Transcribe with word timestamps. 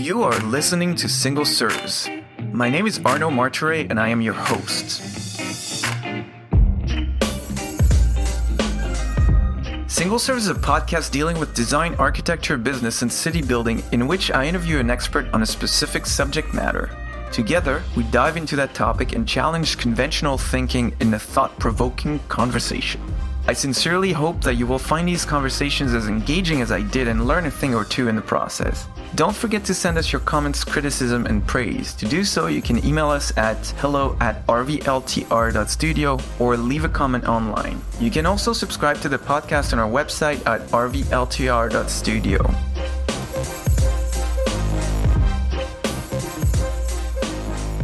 You 0.00 0.22
are 0.22 0.40
listening 0.40 0.94
to 0.96 1.10
Single 1.10 1.44
Serves. 1.44 2.08
My 2.52 2.70
name 2.70 2.86
is 2.86 2.98
Arno 3.04 3.28
Marture 3.30 3.72
and 3.72 4.00
I 4.00 4.08
am 4.08 4.22
your 4.22 4.32
host. 4.32 5.02
Single 9.86 10.18
Serves 10.18 10.44
is 10.44 10.48
a 10.48 10.54
podcast 10.54 11.10
dealing 11.10 11.38
with 11.38 11.52
design, 11.52 11.94
architecture, 11.96 12.56
business, 12.56 13.02
and 13.02 13.12
city 13.12 13.42
building 13.42 13.82
in 13.92 14.06
which 14.06 14.30
I 14.30 14.46
interview 14.46 14.78
an 14.78 14.88
expert 14.88 15.26
on 15.34 15.42
a 15.42 15.46
specific 15.46 16.06
subject 16.06 16.54
matter. 16.54 16.88
Together, 17.30 17.82
we 17.94 18.04
dive 18.04 18.38
into 18.38 18.56
that 18.56 18.72
topic 18.72 19.12
and 19.12 19.28
challenge 19.28 19.76
conventional 19.76 20.38
thinking 20.38 20.96
in 21.00 21.12
a 21.12 21.18
thought 21.18 21.58
provoking 21.58 22.20
conversation. 22.20 23.02
I 23.46 23.52
sincerely 23.52 24.12
hope 24.12 24.40
that 24.44 24.54
you 24.54 24.66
will 24.66 24.78
find 24.78 25.06
these 25.06 25.26
conversations 25.26 25.92
as 25.92 26.08
engaging 26.08 26.62
as 26.62 26.72
I 26.72 26.80
did 26.80 27.06
and 27.06 27.26
learn 27.26 27.44
a 27.44 27.50
thing 27.50 27.74
or 27.74 27.84
two 27.84 28.08
in 28.08 28.16
the 28.16 28.22
process. 28.22 28.88
Don't 29.16 29.34
forget 29.34 29.64
to 29.64 29.74
send 29.74 29.98
us 29.98 30.12
your 30.12 30.20
comments, 30.20 30.62
criticism, 30.62 31.26
and 31.26 31.44
praise. 31.44 31.94
To 31.94 32.06
do 32.06 32.22
so, 32.22 32.46
you 32.46 32.62
can 32.62 32.84
email 32.86 33.10
us 33.10 33.36
at 33.36 33.66
hello 33.78 34.16
at 34.20 34.46
rvltr.studio 34.46 36.18
or 36.38 36.56
leave 36.56 36.84
a 36.84 36.88
comment 36.88 37.26
online. 37.26 37.82
You 37.98 38.10
can 38.10 38.24
also 38.24 38.52
subscribe 38.52 39.00
to 39.00 39.08
the 39.08 39.18
podcast 39.18 39.72
on 39.72 39.80
our 39.80 39.90
website 39.90 40.46
at 40.46 40.60
rvltr.studio. 40.68 42.38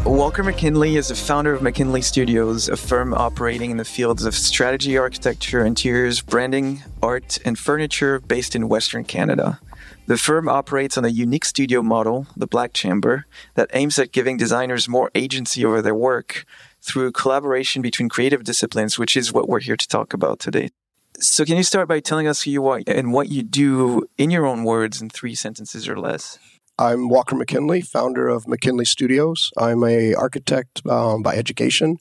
Walker 0.04 0.44
McKinley 0.44 0.96
is 0.96 1.08
the 1.08 1.16
founder 1.16 1.52
of 1.52 1.62
McKinley 1.62 2.00
Studios, 2.00 2.68
a 2.68 2.76
firm 2.76 3.12
operating 3.12 3.72
in 3.72 3.76
the 3.76 3.84
fields 3.84 4.24
of 4.24 4.34
strategy, 4.34 4.96
architecture, 4.96 5.66
interiors, 5.66 6.22
branding, 6.22 6.82
art, 7.02 7.38
and 7.44 7.58
furniture 7.58 8.20
based 8.20 8.54
in 8.54 8.68
Western 8.68 9.04
Canada. 9.04 9.60
The 10.06 10.16
firm 10.16 10.48
operates 10.48 10.96
on 10.96 11.04
a 11.04 11.08
unique 11.08 11.44
studio 11.44 11.82
model, 11.82 12.28
the 12.36 12.46
Black 12.46 12.72
Chamber, 12.72 13.26
that 13.54 13.68
aims 13.72 13.98
at 13.98 14.12
giving 14.12 14.36
designers 14.36 14.88
more 14.88 15.10
agency 15.16 15.64
over 15.64 15.82
their 15.82 15.96
work 15.96 16.44
through 16.80 17.10
collaboration 17.10 17.82
between 17.82 18.08
creative 18.08 18.44
disciplines, 18.44 19.00
which 19.00 19.16
is 19.16 19.32
what 19.32 19.48
we're 19.48 19.58
here 19.58 19.76
to 19.76 19.88
talk 19.88 20.14
about 20.14 20.38
today. 20.38 20.70
So, 21.18 21.44
can 21.44 21.56
you 21.56 21.64
start 21.64 21.88
by 21.88 21.98
telling 21.98 22.28
us 22.28 22.42
who 22.42 22.52
you 22.52 22.66
are 22.68 22.82
and 22.86 23.12
what 23.12 23.30
you 23.30 23.42
do 23.42 24.06
in 24.16 24.30
your 24.30 24.46
own 24.46 24.62
words 24.62 25.02
in 25.02 25.10
three 25.10 25.34
sentences 25.34 25.88
or 25.88 25.98
less? 25.98 26.38
I'm 26.78 27.08
Walker 27.08 27.34
McKinley, 27.34 27.80
founder 27.80 28.28
of 28.28 28.46
McKinley 28.46 28.84
Studios. 28.84 29.50
I'm 29.56 29.82
a 29.82 30.14
architect 30.14 30.86
um, 30.86 31.22
by 31.22 31.34
education, 31.34 31.96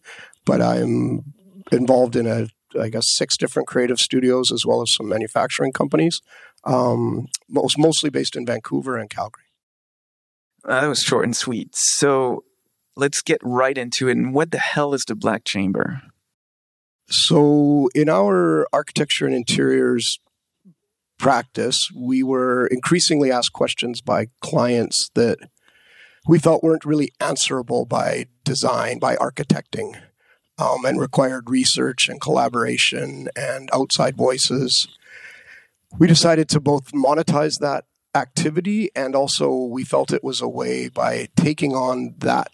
but 0.45 0.61
I'm 0.61 1.33
involved 1.71 2.15
in 2.15 2.27
a 2.27 2.49
I 2.79 2.89
guess 2.89 3.15
six 3.15 3.37
different 3.37 3.67
creative 3.67 3.99
studios 3.99 4.51
as 4.51 4.65
well 4.65 4.81
as 4.81 4.93
some 4.93 5.07
manufacturing 5.07 5.71
companies. 5.71 6.21
Um, 6.63 7.27
most 7.47 7.77
mostly 7.77 8.09
based 8.09 8.35
in 8.35 8.45
Vancouver 8.45 8.97
and 8.97 9.09
Calgary. 9.09 9.43
Uh, 10.63 10.81
that 10.81 10.87
was 10.87 11.01
short 11.01 11.25
and 11.25 11.35
sweet. 11.35 11.75
So 11.75 12.43
let's 12.95 13.21
get 13.21 13.39
right 13.43 13.77
into 13.77 14.07
it. 14.07 14.17
And 14.17 14.33
what 14.33 14.51
the 14.51 14.57
hell 14.57 14.93
is 14.93 15.05
the 15.05 15.15
Black 15.15 15.43
Chamber? 15.45 16.01
So 17.07 17.89
in 17.93 18.09
our 18.09 18.67
architecture 18.73 19.27
and 19.27 19.35
interiors 19.35 20.19
practice, 21.19 21.91
we 21.95 22.23
were 22.23 22.67
increasingly 22.67 23.31
asked 23.31 23.53
questions 23.53 24.01
by 24.01 24.27
clients 24.41 25.11
that 25.13 25.37
we 26.27 26.39
felt 26.39 26.63
weren't 26.63 26.85
really 26.85 27.11
answerable 27.19 27.85
by 27.85 28.25
design, 28.43 28.97
by 28.97 29.15
architecting, 29.15 30.01
um, 30.57 30.85
and 30.85 30.99
required 30.99 31.49
research 31.49 32.09
and 32.09 32.21
collaboration 32.21 33.29
and 33.35 33.69
outside 33.73 34.15
voices. 34.15 34.87
We 35.97 36.07
decided 36.07 36.49
to 36.49 36.59
both 36.59 36.91
monetize 36.91 37.59
that 37.59 37.85
activity 38.13 38.89
and 38.95 39.15
also 39.15 39.53
we 39.53 39.83
felt 39.83 40.13
it 40.13 40.23
was 40.23 40.41
a 40.41 40.47
way 40.47 40.87
by 40.87 41.27
taking 41.35 41.73
on 41.73 42.15
that 42.19 42.49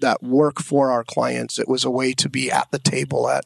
that 0.00 0.22
work 0.22 0.60
for 0.60 0.90
our 0.90 1.02
clients 1.02 1.58
it 1.58 1.68
was 1.68 1.84
a 1.84 1.90
way 1.90 2.12
to 2.12 2.28
be 2.28 2.52
at 2.52 2.70
the 2.70 2.78
table 2.78 3.28
at 3.28 3.44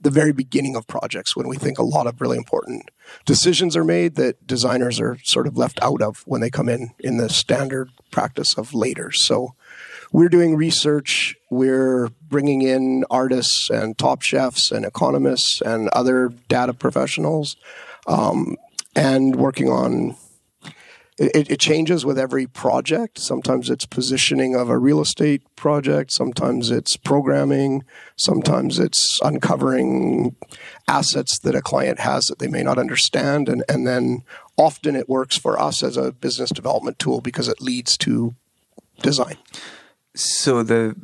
the 0.00 0.10
very 0.10 0.32
beginning 0.32 0.76
of 0.76 0.86
projects 0.86 1.34
when 1.34 1.48
we 1.48 1.56
think 1.56 1.78
a 1.78 1.82
lot 1.82 2.06
of 2.06 2.20
really 2.20 2.36
important 2.36 2.90
decisions 3.24 3.76
are 3.76 3.84
made 3.84 4.14
that 4.16 4.46
designers 4.46 5.00
are 5.00 5.18
sort 5.22 5.46
of 5.46 5.56
left 5.56 5.78
out 5.82 6.02
of 6.02 6.22
when 6.26 6.40
they 6.40 6.50
come 6.50 6.68
in 6.68 6.90
in 6.98 7.16
the 7.16 7.28
standard 7.28 7.90
practice 8.10 8.56
of 8.56 8.74
later. 8.74 9.10
So 9.10 9.54
we're 10.12 10.28
doing 10.28 10.56
research, 10.56 11.36
we're 11.50 12.08
bringing 12.28 12.62
in 12.62 13.04
artists 13.10 13.70
and 13.70 13.96
top 13.98 14.22
chefs 14.22 14.70
and 14.70 14.84
economists 14.84 15.60
and 15.60 15.88
other 15.90 16.30
data 16.48 16.74
professionals 16.74 17.56
um, 18.06 18.56
and 18.96 19.36
working 19.36 19.68
on 19.68 20.16
it, 21.18 21.50
it, 21.50 21.58
changes 21.58 22.06
with 22.06 22.16
every 22.16 22.46
project. 22.46 23.18
Sometimes 23.18 23.70
it's 23.70 23.84
positioning 23.84 24.54
of 24.54 24.70
a 24.70 24.78
real 24.78 25.00
estate 25.00 25.42
project. 25.56 26.12
Sometimes 26.12 26.70
it's 26.70 26.96
programming. 26.96 27.84
Sometimes 28.14 28.78
it's 28.78 29.18
uncovering 29.24 30.36
assets 30.86 31.40
that 31.40 31.56
a 31.56 31.60
client 31.60 31.98
has 31.98 32.26
that 32.26 32.38
they 32.38 32.46
may 32.46 32.62
not 32.62 32.78
understand. 32.78 33.48
And, 33.48 33.64
and 33.68 33.84
then 33.84 34.22
often 34.56 34.94
it 34.94 35.08
works 35.08 35.36
for 35.36 35.60
us 35.60 35.82
as 35.82 35.96
a 35.96 36.12
business 36.12 36.50
development 36.50 37.00
tool 37.00 37.20
because 37.20 37.48
it 37.48 37.60
leads 37.60 37.96
to 37.98 38.36
design. 39.02 39.38
So 40.18 40.62
the 40.62 40.96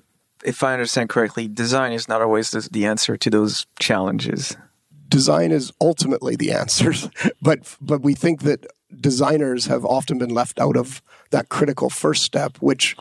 if 0.45 0.63
I 0.63 0.75
understand 0.75 1.09
correctly, 1.09 1.49
design 1.49 1.93
is 1.93 2.07
not 2.07 2.21
always 2.21 2.51
the, 2.51 2.69
the 2.71 2.85
answer 2.85 3.17
to 3.17 3.31
those 3.31 3.67
challenges 3.81 4.57
design 5.15 5.53
is 5.53 5.73
ultimately 5.81 6.35
the 6.35 6.51
answer, 6.51 6.93
but 7.43 7.77
but 7.81 8.03
we 8.03 8.15
think 8.15 8.43
that 8.43 8.67
designers 9.01 9.67
have 9.67 9.85
often 9.85 10.19
been 10.19 10.31
left 10.31 10.61
out 10.61 10.77
of 10.77 11.03
that 11.31 11.49
critical 11.49 11.91
first 11.91 12.23
step, 12.25 12.57
which 12.59 12.97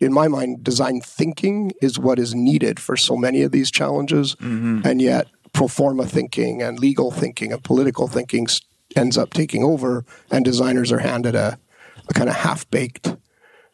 in 0.00 0.12
my 0.12 0.28
mind, 0.28 0.64
design 0.64 1.00
thinking 1.00 1.72
is 1.82 1.98
what 1.98 2.18
is 2.18 2.34
needed 2.34 2.80
for 2.80 2.96
so 2.96 3.16
many 3.16 3.42
of 3.42 3.52
these 3.52 3.70
challenges. 3.70 4.34
Mm-hmm. 4.36 4.80
And 4.84 5.02
yet, 5.02 5.28
pro 5.52 5.68
forma 5.68 6.06
thinking 6.06 6.62
and 6.62 6.78
legal 6.78 7.10
thinking 7.10 7.52
and 7.52 7.62
political 7.62 8.08
thinking 8.08 8.46
ends 8.96 9.18
up 9.18 9.32
taking 9.32 9.62
over, 9.62 10.04
and 10.30 10.44
designers 10.44 10.90
are 10.90 11.00
handed 11.00 11.34
a, 11.34 11.58
a 12.08 12.14
kind 12.14 12.28
of 12.28 12.36
half 12.36 12.68
baked 12.70 13.14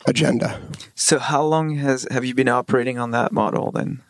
agenda. 0.06 0.61
So, 0.94 1.19
how 1.19 1.43
long 1.43 1.77
has 1.77 2.06
have 2.11 2.25
you 2.25 2.34
been 2.34 2.49
operating 2.49 2.99
on 2.99 3.11
that 3.11 3.33
model 3.33 3.71
then? 3.72 4.03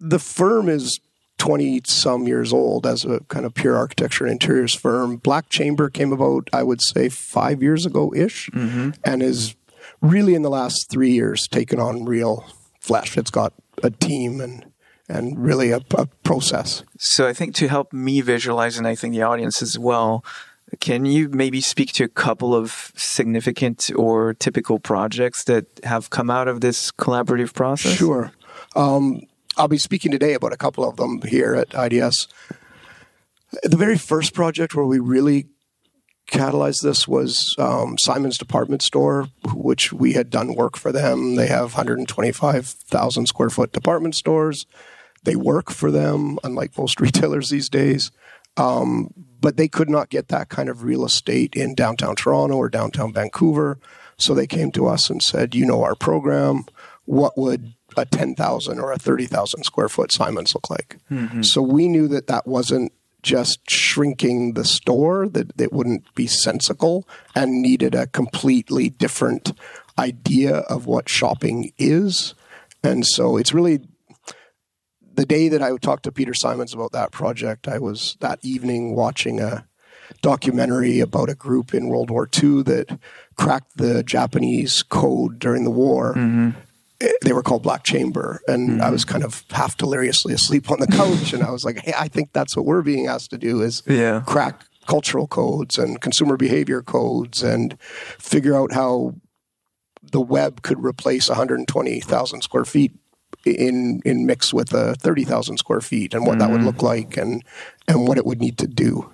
The 0.00 0.18
firm 0.18 0.68
is 0.68 1.00
20 1.38 1.82
some 1.86 2.26
years 2.26 2.52
old 2.52 2.86
as 2.86 3.04
a 3.04 3.20
kind 3.24 3.44
of 3.44 3.54
pure 3.54 3.76
architecture 3.76 4.24
and 4.24 4.32
interiors 4.32 4.74
firm. 4.74 5.16
Black 5.16 5.48
Chamber 5.48 5.90
came 5.90 6.12
about, 6.12 6.48
I 6.52 6.62
would 6.62 6.80
say, 6.80 7.08
five 7.08 7.62
years 7.62 7.84
ago 7.84 8.12
ish, 8.14 8.48
mm-hmm. 8.50 8.90
and 9.04 9.22
is 9.22 9.56
really 10.00 10.34
in 10.34 10.42
the 10.42 10.50
last 10.50 10.90
three 10.90 11.10
years 11.10 11.48
taken 11.48 11.80
on 11.80 12.04
real 12.04 12.44
flesh. 12.80 13.16
It's 13.16 13.30
got 13.30 13.54
a 13.82 13.90
team 13.90 14.40
and 14.40 14.66
and 15.08 15.44
really 15.44 15.72
a, 15.72 15.80
a 15.96 16.06
process. 16.22 16.84
So 16.98 17.26
I 17.26 17.32
think 17.32 17.54
to 17.56 17.68
help 17.68 17.92
me 17.92 18.20
visualize, 18.20 18.78
and 18.78 18.86
I 18.86 18.94
think 18.94 19.12
the 19.12 19.22
audience 19.22 19.60
as 19.60 19.78
well, 19.78 20.24
can 20.80 21.04
you 21.04 21.28
maybe 21.28 21.60
speak 21.60 21.92
to 21.94 22.04
a 22.04 22.08
couple 22.08 22.54
of 22.54 22.92
significant 22.96 23.90
or 23.94 24.34
typical 24.34 24.78
projects 24.78 25.44
that 25.44 25.66
have 25.84 26.10
come 26.10 26.30
out 26.30 26.48
of 26.48 26.60
this 26.60 26.90
collaborative 26.92 27.54
process? 27.54 27.92
Sure. 27.92 28.32
Um, 28.74 29.22
I'll 29.56 29.68
be 29.68 29.78
speaking 29.78 30.12
today 30.12 30.34
about 30.34 30.52
a 30.52 30.56
couple 30.56 30.88
of 30.88 30.96
them 30.96 31.20
here 31.22 31.54
at 31.54 31.74
IDS. 31.74 32.28
The 33.62 33.76
very 33.76 33.98
first 33.98 34.32
project 34.32 34.74
where 34.74 34.86
we 34.86 34.98
really 34.98 35.46
catalyzed 36.30 36.82
this 36.82 37.06
was 37.06 37.54
um, 37.58 37.98
Simons 37.98 38.38
department 38.38 38.80
store, 38.80 39.28
which 39.52 39.92
we 39.92 40.14
had 40.14 40.30
done 40.30 40.54
work 40.54 40.78
for 40.78 40.90
them. 40.90 41.36
They 41.36 41.48
have 41.48 41.74
125,000 41.74 43.26
square 43.26 43.50
foot 43.50 43.72
department 43.72 44.14
stores. 44.14 44.66
They 45.24 45.36
work 45.36 45.70
for 45.70 45.90
them, 45.90 46.38
unlike 46.42 46.76
most 46.78 47.00
retailers 47.00 47.50
these 47.50 47.68
days. 47.68 48.10
Um, 48.56 49.12
but 49.42 49.58
they 49.58 49.68
could 49.68 49.90
not 49.90 50.08
get 50.08 50.28
that 50.28 50.48
kind 50.48 50.70
of 50.70 50.84
real 50.84 51.04
estate 51.04 51.54
in 51.54 51.74
downtown 51.74 52.16
Toronto 52.16 52.56
or 52.56 52.70
downtown 52.70 53.12
Vancouver. 53.12 53.78
So 54.16 54.32
they 54.32 54.46
came 54.46 54.72
to 54.72 54.86
us 54.86 55.10
and 55.10 55.22
said, 55.22 55.54
You 55.54 55.66
know 55.66 55.82
our 55.82 55.94
program. 55.94 56.64
What 57.04 57.36
would 57.36 57.74
a 57.96 58.04
10,000 58.04 58.78
or 58.78 58.92
a 58.92 58.98
30,000 58.98 59.64
square 59.64 59.88
foot 59.88 60.12
Simons 60.12 60.54
look 60.54 60.70
like. 60.70 60.98
Mm-hmm. 61.10 61.42
So 61.42 61.62
we 61.62 61.88
knew 61.88 62.08
that 62.08 62.26
that 62.26 62.46
wasn't 62.46 62.92
just 63.22 63.70
shrinking 63.70 64.54
the 64.54 64.64
store, 64.64 65.28
that 65.28 65.60
it 65.60 65.72
wouldn't 65.72 66.12
be 66.14 66.26
sensical 66.26 67.06
and 67.34 67.62
needed 67.62 67.94
a 67.94 68.08
completely 68.08 68.90
different 68.90 69.52
idea 69.98 70.58
of 70.58 70.86
what 70.86 71.08
shopping 71.08 71.72
is. 71.78 72.34
And 72.82 73.06
so 73.06 73.36
it's 73.36 73.54
really 73.54 73.80
the 75.14 75.26
day 75.26 75.48
that 75.48 75.62
I 75.62 75.76
talked 75.76 76.04
to 76.04 76.12
Peter 76.12 76.34
Simons 76.34 76.74
about 76.74 76.92
that 76.92 77.12
project, 77.12 77.68
I 77.68 77.78
was 77.78 78.16
that 78.20 78.38
evening 78.42 78.94
watching 78.94 79.40
a 79.40 79.66
documentary 80.20 81.00
about 81.00 81.30
a 81.30 81.34
group 81.34 81.74
in 81.74 81.88
World 81.88 82.10
War 82.10 82.28
II 82.42 82.62
that 82.64 82.98
cracked 83.36 83.76
the 83.76 84.02
Japanese 84.02 84.82
code 84.82 85.38
during 85.38 85.64
the 85.64 85.70
war. 85.70 86.14
Mm-hmm 86.14 86.50
they 87.22 87.32
were 87.32 87.42
called 87.42 87.62
Black 87.62 87.82
Chamber, 87.82 88.40
and 88.46 88.70
mm-hmm. 88.70 88.82
I 88.82 88.90
was 88.90 89.04
kind 89.04 89.24
of 89.24 89.44
half 89.50 89.76
deliriously 89.76 90.34
asleep 90.34 90.70
on 90.70 90.80
the 90.80 90.86
couch, 90.86 91.32
and 91.32 91.42
I 91.42 91.50
was 91.50 91.64
like, 91.64 91.78
"Hey, 91.78 91.92
I 91.98 92.08
think 92.08 92.32
that's 92.32 92.56
what 92.56 92.64
we're 92.64 92.82
being 92.82 93.06
asked 93.06 93.30
to 93.30 93.38
do 93.38 93.60
is 93.62 93.82
yeah. 93.86 94.22
crack 94.26 94.64
cultural 94.86 95.26
codes 95.26 95.78
and 95.78 96.00
consumer 96.00 96.36
behavior 96.36 96.82
codes, 96.82 97.42
and 97.42 97.80
figure 97.80 98.54
out 98.54 98.72
how 98.72 99.14
the 100.10 100.20
web 100.20 100.62
could 100.62 100.82
replace 100.84 101.28
120,000 101.28 102.42
square 102.42 102.64
feet 102.64 102.92
in 103.46 104.00
in 104.04 104.26
mix 104.26 104.52
with 104.52 104.72
a 104.72 104.94
30,000 104.94 105.58
square 105.58 105.80
feet 105.80 106.14
and 106.14 106.26
what 106.26 106.38
that 106.38 106.50
would 106.50 106.62
look 106.62 106.82
like 106.82 107.16
and 107.16 107.42
and 107.88 108.06
what 108.06 108.18
it 108.18 108.24
would 108.26 108.40
need 108.40 108.58
to 108.58 108.66
do. 108.66 109.10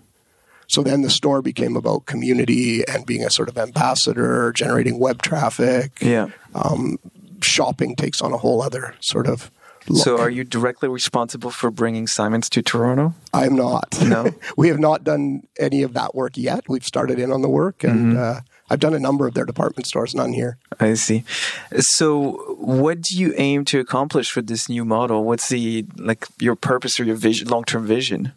So 0.67 0.83
then 0.83 1.01
the 1.03 1.09
store 1.11 1.41
became 1.41 1.77
about 1.77 2.05
community 2.07 2.87
and 2.87 3.07
being 3.07 3.25
a 3.25 3.31
sort 3.31 3.49
of 3.49 3.57
ambassador, 3.57 4.53
generating 4.53 4.99
web 4.99 5.23
traffic. 5.23 5.93
Yeah. 6.01 6.29
Um, 6.55 6.99
Shopping 7.41 7.95
takes 7.97 8.21
on 8.21 8.33
a 8.33 8.37
whole 8.37 8.61
other 8.63 8.95
sort 9.01 9.29
of 9.29 9.51
look. 9.89 10.03
So, 10.05 10.19
are 10.19 10.29
you 10.29 10.43
directly 10.45 10.89
responsible 10.89 11.51
for 11.53 11.71
bringing 11.71 12.09
Simons 12.09 12.51
to 12.51 12.63
Toronto? 12.63 13.15
I'm 13.33 13.55
not. 13.55 13.97
No? 14.03 14.35
we 14.57 14.67
have 14.69 14.81
not 14.81 15.05
done 15.05 15.47
any 15.59 15.83
of 15.85 15.95
that 15.95 16.17
work 16.17 16.37
yet. 16.37 16.69
We've 16.69 16.85
started 16.85 17.21
in 17.21 17.31
on 17.31 17.41
the 17.43 17.49
work, 17.49 17.85
and 17.85 18.15
Mm-hmm. 18.15 18.19
uh, 18.19 18.41
I've 18.71 18.81
done 18.81 18.95
a 18.95 18.99
number 18.99 19.27
of 19.27 19.35
their 19.35 19.45
department 19.45 19.87
stores, 19.87 20.15
none 20.15 20.33
here. 20.33 20.59
I 20.79 20.95
see. 20.95 21.25
So, 21.79 22.57
what 22.59 23.01
do 23.01 23.17
you 23.17 23.33
aim 23.37 23.65
to 23.67 23.81
accomplish 23.81 24.37
with 24.37 24.47
this 24.47 24.69
new 24.69 24.85
model? 24.85 25.25
What's 25.25 25.49
the 25.49 25.87
like 25.97 26.27
your 26.39 26.55
purpose 26.55 27.01
or 27.01 27.05
your 27.05 27.17
vision, 27.17 27.49
long 27.49 27.65
term 27.65 27.87
vision? 27.87 28.33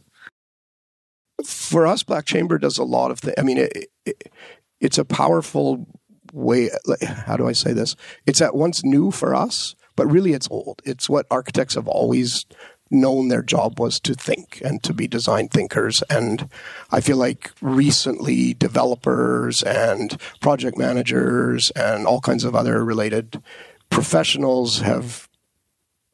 For 1.45 1.87
us, 1.87 2.03
Black 2.03 2.25
Chamber 2.25 2.57
does 2.57 2.77
a 2.77 2.83
lot 2.83 3.11
of 3.11 3.19
things. 3.19 3.35
I 3.37 3.41
mean, 3.41 3.57
it, 3.57 3.89
it, 4.05 4.31
it's 4.79 4.97
a 4.97 5.05
powerful 5.05 5.87
way. 6.33 6.69
How 7.01 7.35
do 7.35 7.47
I 7.47 7.53
say 7.53 7.73
this? 7.73 7.95
It's 8.25 8.41
at 8.41 8.55
once 8.55 8.83
new 8.83 9.11
for 9.11 9.35
us, 9.35 9.75
but 9.95 10.07
really 10.07 10.33
it's 10.33 10.47
old. 10.51 10.81
It's 10.85 11.09
what 11.09 11.25
architects 11.31 11.75
have 11.75 11.87
always 11.87 12.45
known 12.91 13.29
their 13.29 13.41
job 13.41 13.79
was 13.79 13.99
to 14.01 14.13
think 14.13 14.61
and 14.63 14.83
to 14.83 14.93
be 14.93 15.07
design 15.07 15.47
thinkers. 15.47 16.03
And 16.09 16.49
I 16.91 16.99
feel 17.01 17.17
like 17.17 17.51
recently 17.61 18.53
developers 18.53 19.63
and 19.63 20.19
project 20.41 20.77
managers 20.77 21.71
and 21.71 22.05
all 22.05 22.21
kinds 22.21 22.43
of 22.43 22.55
other 22.55 22.83
related 22.83 23.41
professionals 23.89 24.79
have 24.79 25.27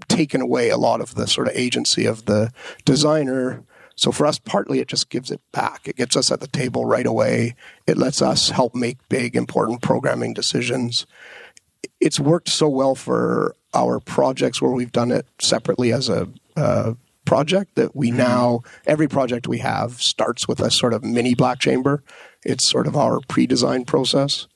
taken 0.08 0.42
away 0.42 0.70
a 0.70 0.78
lot 0.78 1.02
of 1.02 1.16
the 1.16 1.28
sort 1.28 1.48
of 1.48 1.56
agency 1.56 2.06
of 2.06 2.26
the 2.26 2.52
designer. 2.86 3.64
So 3.96 4.12
for 4.12 4.28
us, 4.28 4.38
partly 4.38 4.80
it 4.80 4.88
just 4.88 5.10
gives 5.10 5.32
it 5.32 5.42
back. 5.52 5.88
It 5.88 5.96
gets 5.96 6.16
us 6.16 6.32
at 6.32 6.40
the 6.40 6.48
table 6.48 6.86
right 6.86 7.06
away. 7.06 7.56
It 7.88 7.98
lets 7.98 8.22
us 8.22 8.52
help 8.52 8.76
make 8.76 8.98
big, 9.10 9.36
important 9.36 9.82
programming 9.82 10.34
decisions. 10.34 11.08
It's 12.00 12.20
worked 12.20 12.50
so 12.50 12.70
well 12.70 12.94
for 12.94 13.56
our 13.74 14.00
projects 14.00 14.62
where 14.62 14.72
we've 14.72 14.92
done 14.92 15.12
it 15.12 15.26
separately 15.40 15.92
as 15.92 16.10
a 16.10 16.30
uh, 16.58 16.94
project 17.26 17.76
that 17.76 17.96
we 17.96 18.10
now 18.10 18.62
every 18.86 19.08
project 19.08 19.48
we 19.48 19.60
have 19.60 20.02
starts 20.02 20.48
with 20.48 20.60
a 20.60 20.72
sort 20.72 20.94
of 20.94 21.04
mini 21.04 21.36
black 21.36 21.60
chamber. 21.60 22.04
It's 22.44 22.70
sort 22.70 22.88
of 22.88 22.96
our 22.96 23.20
pre-design 23.28 23.86
process 23.86 24.48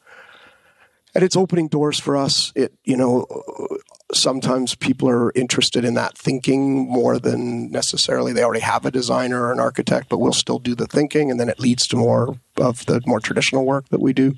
and 1.13 1.23
it's 1.23 1.35
opening 1.35 1.67
doors 1.67 1.99
for 1.99 2.15
us. 2.15 2.51
It, 2.55 2.73
you 2.83 2.95
know, 2.95 3.25
sometimes 4.13 4.75
people 4.75 5.09
are 5.09 5.31
interested 5.35 5.83
in 5.83 5.93
that 5.95 6.17
thinking 6.17 6.89
more 6.89 7.19
than 7.19 7.71
necessarily 7.71 8.33
they 8.33 8.43
already 8.43 8.61
have 8.61 8.85
a 8.85 8.91
designer 8.91 9.43
or 9.43 9.51
an 9.51 9.59
architect, 9.59 10.09
but 10.09 10.19
we'll 10.19 10.33
still 10.33 10.59
do 10.59 10.75
the 10.75 10.87
thinking, 10.87 11.29
and 11.29 11.39
then 11.39 11.49
it 11.49 11.59
leads 11.59 11.87
to 11.87 11.97
more 11.97 12.37
of 12.57 12.85
the 12.85 13.01
more 13.05 13.19
traditional 13.19 13.65
work 13.65 13.89
that 13.89 14.01
we 14.01 14.13
do. 14.13 14.35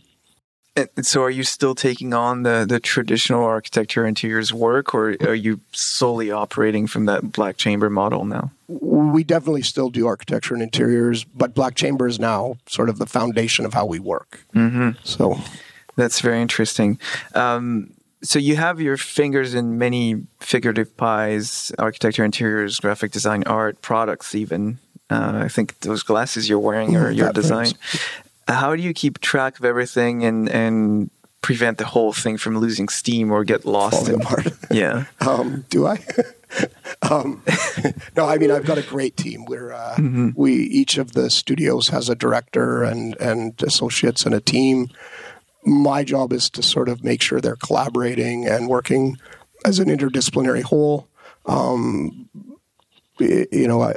And 0.75 1.05
so, 1.05 1.21
are 1.21 1.29
you 1.29 1.43
still 1.43 1.75
taking 1.75 2.13
on 2.13 2.43
the 2.43 2.65
the 2.67 2.79
traditional 2.79 3.43
architecture 3.43 4.07
interiors 4.07 4.51
work, 4.51 4.95
or 4.95 5.15
are 5.21 5.35
you 5.35 5.59
solely 5.71 6.31
operating 6.31 6.87
from 6.87 7.05
that 7.05 7.31
black 7.31 7.57
chamber 7.57 7.91
model 7.91 8.25
now? 8.25 8.51
We 8.67 9.23
definitely 9.23 9.61
still 9.61 9.91
do 9.91 10.07
architecture 10.07 10.55
and 10.55 10.63
interiors, 10.63 11.25
but 11.25 11.53
Black 11.53 11.75
Chamber 11.75 12.07
is 12.07 12.19
now 12.19 12.57
sort 12.65 12.89
of 12.89 12.97
the 12.97 13.05
foundation 13.05 13.65
of 13.65 13.73
how 13.75 13.85
we 13.85 13.99
work. 13.99 14.43
Mm-hmm. 14.55 14.91
So 15.03 15.37
That's 15.95 16.21
very 16.21 16.41
interesting. 16.41 16.99
Um, 17.35 17.93
so 18.23 18.39
you 18.39 18.55
have 18.55 18.79
your 18.79 18.97
fingers 18.97 19.53
in 19.53 19.77
many 19.77 20.23
figurative 20.39 20.95
pies, 20.97 21.71
architecture, 21.77 22.23
interiors, 22.23 22.79
graphic 22.79 23.11
design, 23.11 23.43
art, 23.45 23.81
products, 23.81 24.33
even. 24.33 24.79
Uh, 25.09 25.41
I 25.43 25.49
think 25.49 25.81
those 25.81 26.03
glasses 26.03 26.49
you're 26.49 26.57
wearing 26.59 26.95
are 26.95 27.11
Mm, 27.11 27.17
your 27.17 27.25
that 27.27 27.35
design. 27.35 27.73
How 28.47 28.75
do 28.75 28.81
you 28.81 28.93
keep 28.93 29.19
track 29.19 29.59
of 29.59 29.65
everything 29.65 30.23
and, 30.23 30.49
and 30.49 31.09
prevent 31.41 31.77
the 31.77 31.85
whole 31.85 32.13
thing 32.13 32.37
from 32.37 32.57
losing 32.57 32.89
steam 32.89 33.31
or 33.31 33.43
get 33.43 33.65
lost? 33.65 33.97
falling 33.97 34.13
in- 34.15 34.21
apart. 34.21 34.47
Yeah. 34.71 35.05
Um, 35.21 35.65
do 35.69 35.87
I? 35.87 36.03
um, 37.09 37.41
no, 38.15 38.25
I 38.25 38.37
mean 38.37 38.51
I've 38.51 38.65
got 38.65 38.77
a 38.77 38.81
great 38.83 39.15
team. 39.17 39.45
We're 39.45 39.71
uh, 39.71 39.97
we 40.35 40.53
each 40.53 40.97
of 40.97 41.13
the 41.13 41.29
studios 41.29 41.87
has 41.89 42.09
a 42.09 42.15
director 42.15 42.83
and 42.83 43.15
and 43.19 43.61
associates 43.63 44.25
and 44.25 44.35
a 44.35 44.41
team. 44.41 44.89
My 45.65 46.03
job 46.03 46.33
is 46.33 46.49
to 46.51 46.61
sort 46.61 46.89
of 46.89 47.03
make 47.03 47.21
sure 47.21 47.39
they're 47.39 47.55
collaborating 47.55 48.45
and 48.47 48.67
working 48.67 49.17
as 49.65 49.79
an 49.79 49.87
interdisciplinary 49.87 50.61
whole. 50.63 51.07
Um, 51.45 52.29
you 53.19 53.67
know, 53.67 53.81
I, 53.81 53.93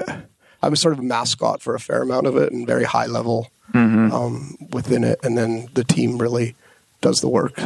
I'm 0.67 0.77
sort 0.77 0.93
of 0.93 0.99
a 0.99 1.03
mascot 1.03 1.63
for 1.63 1.75
a 1.75 1.81
fair 1.81 2.03
amount 2.03 2.27
of 2.27 2.37
it 2.37 2.53
and 2.53 2.67
very 2.67 2.85
high 2.85 3.07
level 3.07 3.51
mm-hmm. 3.73 4.13
um, 4.13 4.57
within 4.71 5.05
it, 5.05 5.21
and 5.23 5.39
then 5.39 5.69
the 5.75 5.85
team 5.85 6.19
really 6.19 6.55
does 7.01 7.21
the 7.21 7.29
work. 7.29 7.59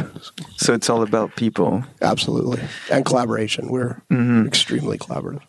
So 0.57 0.73
it's 0.73 0.89
all 0.89 1.01
about 1.01 1.35
people. 1.35 1.83
Absolutely. 2.01 2.61
And 2.91 3.05
collaboration. 3.05 3.69
We're 3.69 4.01
mm-hmm. 4.11 4.45
extremely 4.45 4.97
collaborative. 4.97 5.41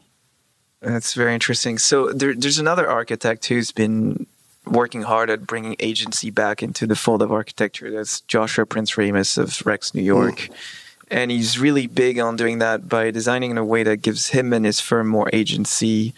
That's 0.81 1.15
very 1.15 1.35
interesting. 1.35 1.79
So 1.79 2.13
there, 2.13 2.35
there's 2.35 2.59
another 2.59 2.89
architect 2.89 3.47
who's 3.47 3.71
been 3.71 4.27
working 4.67 5.03
hard 5.03 5.31
at 5.31 5.47
bringing 5.47 5.77
agency 5.79 6.31
back 6.31 6.63
into 6.63 6.87
the 6.87 6.97
fold 6.97 7.23
of 7.23 7.33
architecture. 7.33 7.91
That's 7.91 8.21
Joshua 8.23 8.67
Prince 8.67 8.97
Ramus 8.97 9.37
of 9.37 9.65
Rex, 9.67 9.95
New 9.95 10.01
hmm. 10.01 10.07
York. 10.07 10.49
And 11.11 11.31
he's 11.31 11.59
really 11.59 11.87
big 11.87 12.19
on 12.19 12.37
doing 12.37 12.59
that 12.59 12.89
by 12.89 13.11
designing 13.11 13.51
in 13.51 13.59
a 13.59 13.65
way 13.65 13.83
that 13.83 13.99
gives 13.99 14.29
him 14.29 14.53
and 14.53 14.65
his 14.65 14.81
firm 14.81 15.09
more 15.09 15.29
agency. 15.33 16.15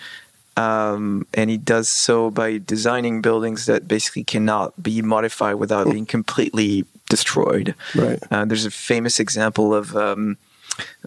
Um, 0.57 1.27
and 1.35 1.51
he 1.51 1.57
does 1.57 1.89
so 1.89 2.31
by 2.31 2.59
designing 2.59 3.21
buildings 3.21 3.67
that 3.67 3.89
basically 3.89 4.23
cannot 4.23 4.81
be 4.81 5.03
modified 5.03 5.57
without 5.57 5.91
being 5.91 6.07
completely 6.07 6.85
destroyed. 7.09 7.75
Right. 7.95 8.23
Uh, 8.31 8.45
there's 8.45 8.65
a 8.65 8.71
famous 8.71 9.19
example 9.19 9.75
of 9.75 9.97
um, 9.97 10.37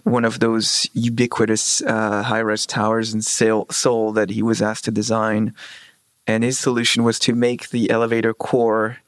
one 0.04 0.26
of 0.26 0.40
those 0.40 0.86
ubiquitous 0.92 1.80
uh, 1.82 2.22
high-rise 2.24 2.66
towers 2.66 3.14
in 3.14 3.22
Seoul, 3.22 3.66
Seoul 3.70 4.12
that 4.12 4.30
he 4.30 4.42
was 4.42 4.60
asked 4.60 4.84
to 4.84 4.90
design, 4.90 5.54
and 6.26 6.44
his 6.44 6.58
solution 6.58 7.02
was 7.02 7.18
to 7.20 7.34
make 7.34 7.70
the 7.70 7.90
elevator 7.90 8.34
core 8.34 8.98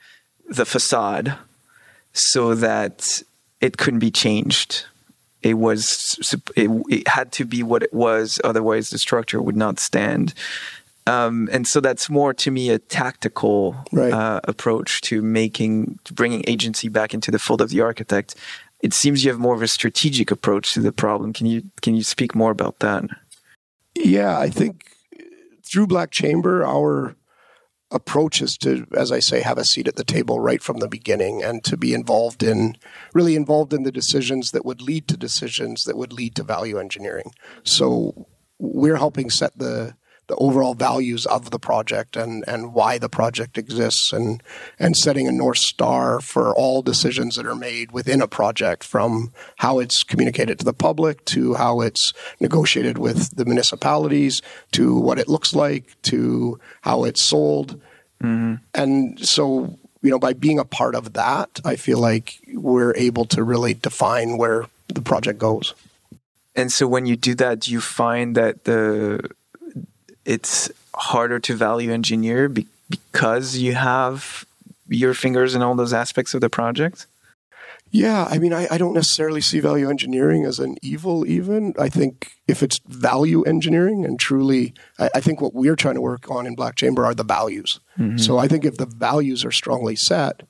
the 0.48 0.64
facade, 0.64 1.37
so 2.12 2.54
that 2.54 3.23
it 3.61 3.76
couldn't 3.76 4.00
be 4.00 4.11
changed. 4.11 4.87
It 5.42 5.54
was 5.54 6.35
it, 6.56 6.70
it 6.88 7.09
had 7.09 7.32
to 7.32 7.44
be 7.44 7.62
what 7.62 7.82
it 7.82 7.92
was, 7.92 8.40
otherwise 8.44 8.90
the 8.90 8.99
structure 8.99 9.40
would 9.40 9.56
not 9.56 9.80
stand. 9.80 10.35
Um, 11.06 11.49
and 11.50 11.66
so 11.66 11.80
that's 11.80 12.11
more 12.11 12.35
to 12.35 12.50
me 12.50 12.70
a 12.70 12.78
tactical 12.78 13.75
Right. 13.90 14.12
uh, 14.12 14.40
approach 14.44 15.00
to 15.02 15.23
making 15.23 15.99
to 16.04 16.12
bringing 16.12 16.44
agency 16.47 16.88
back 16.88 17.14
into 17.14 17.30
the 17.30 17.38
fold 17.38 17.61
of 17.61 17.70
the 17.70 17.80
architect. 17.80 18.35
It 18.82 18.94
seems 18.94 19.25
you 19.25 19.30
have 19.30 19.40
more 19.40 19.54
of 19.54 19.62
a 19.62 19.68
strategic 19.68 20.30
approach 20.30 20.75
to 20.75 20.80
the 20.80 20.92
problem. 20.92 21.32
Can 21.32 21.47
you 21.47 21.62
can 21.80 21.94
you 21.94 22.02
speak 22.02 22.35
more 22.35 22.50
about 22.50 22.78
that? 22.80 23.04
Yeah, 23.94 24.38
I 24.38 24.50
think 24.50 24.92
through 25.64 25.87
Black 25.87 26.11
Chamber, 26.11 26.64
our 26.64 27.14
approach 27.90 28.40
is 28.40 28.56
to, 28.59 28.87
as 28.97 29.11
I 29.11 29.18
say, 29.18 29.40
have 29.40 29.59
a 29.59 29.64
seat 29.64 29.88
at 29.88 29.97
the 29.97 30.04
table 30.04 30.40
right 30.40 30.62
from 30.62 30.78
the 30.78 30.88
beginning 30.88 31.42
and 31.42 31.64
to 31.64 31.76
be 31.76 31.92
involved 31.92 32.42
in, 32.42 32.76
really 33.14 33.37
involved 33.37 33.73
in 33.73 33.82
the 33.82 33.92
decisions 33.92 34.52
that 34.52 34.64
would 34.64 34.80
lead 34.80 35.09
to 35.09 35.16
decisions 35.16 35.85
that 35.85 35.97
would 35.97 36.12
lead 36.12 36.35
to 36.37 36.42
value 36.42 36.78
engineering. 36.78 37.32
So 37.64 38.28
we're 38.59 38.97
helping 38.97 39.30
set 39.30 39.59
the 39.59 39.97
the 40.30 40.37
overall 40.37 40.75
values 40.75 41.26
of 41.26 41.50
the 41.50 41.58
project 41.58 42.16
and, 42.16 42.44
and 42.46 42.72
why 42.72 42.99
the 42.99 43.08
project 43.08 43.58
exists 43.58 44.12
and 44.12 44.42
and 44.78 44.96
setting 44.96 45.28
a 45.28 45.32
north 45.32 45.58
star 45.58 46.20
for 46.20 46.54
all 46.54 46.82
decisions 46.82 47.37
that 47.37 47.46
are 47.46 47.56
made 47.56 47.92
within 47.92 48.22
a 48.22 48.28
project 48.28 48.84
from 48.84 49.32
how 49.56 49.78
it's 49.78 50.02
communicated 50.02 50.58
to 50.58 50.64
the 50.64 50.72
public 50.72 51.25
to 51.25 51.54
how 51.54 51.80
it's 51.80 52.12
negotiated 52.40 52.96
with 52.96 53.37
the 53.37 53.44
municipalities 53.44 54.40
to 54.72 54.99
what 54.99 55.18
it 55.18 55.28
looks 55.28 55.54
like 55.54 56.00
to 56.02 56.58
how 56.82 57.04
it's 57.04 57.22
sold. 57.22 57.80
Mm-hmm. 58.22 58.54
And 58.75 59.20
so 59.20 59.76
you 60.02 60.10
know 60.10 60.18
by 60.18 60.32
being 60.32 60.58
a 60.58 60.64
part 60.64 60.94
of 60.94 61.12
that 61.12 61.60
i 61.66 61.76
feel 61.76 61.99
like 61.99 62.38
we're 62.54 62.96
able 62.96 63.26
to 63.26 63.44
really 63.44 63.75
define 63.75 64.38
where 64.38 64.64
the 64.94 65.02
project 65.02 65.38
goes. 65.38 65.75
And 66.56 66.72
so 66.72 66.87
when 66.87 67.06
you 67.06 67.16
do 67.16 67.34
that, 67.37 67.60
do 67.60 67.72
you 67.72 67.80
find 67.80 68.37
that 68.37 68.64
the 68.64 69.30
it's 70.30 70.70
harder 70.94 71.38
to 71.40 71.54
value 71.54 71.92
engineer 71.92 72.49
be, 72.49 72.66
because 72.88 73.56
you 73.58 73.75
have 73.75 74.44
your 74.88 75.14
fingers 75.14 75.54
in 75.54 75.62
all 75.62 75.75
those 75.75 75.92
aspects 75.92 76.34
of 76.34 76.40
the 76.40 76.50
project? 76.50 77.06
Yeah, 77.92 78.28
I 78.30 78.38
mean, 78.38 78.52
I, 78.52 78.68
I 78.70 78.78
don't 78.78 78.94
necessarily 78.94 79.40
see 79.40 79.58
value 79.58 79.90
engineering 79.90 80.44
as 80.44 80.60
an 80.60 80.76
evil, 80.80 81.26
even. 81.26 81.75
I 81.76 81.88
think 81.88 82.34
if 82.46 82.62
it's 82.62 82.78
value 82.87 83.42
engineering 83.42 84.04
and 84.04 84.18
truly, 84.18 84.72
I, 84.99 85.10
I 85.16 85.20
think 85.20 85.40
what 85.40 85.54
we're 85.54 85.75
trying 85.75 85.96
to 85.96 86.00
work 86.00 86.30
on 86.30 86.46
in 86.46 86.54
Black 86.54 86.76
Chamber 86.76 87.04
are 87.04 87.14
the 87.14 87.25
values. 87.25 87.80
So 88.16 88.38
I 88.38 88.46
think 88.49 88.64
if 88.64 88.76
the 88.76 88.87
values 88.87 89.44
are 89.44 89.50
strongly 89.50 89.96
set, 89.96 90.42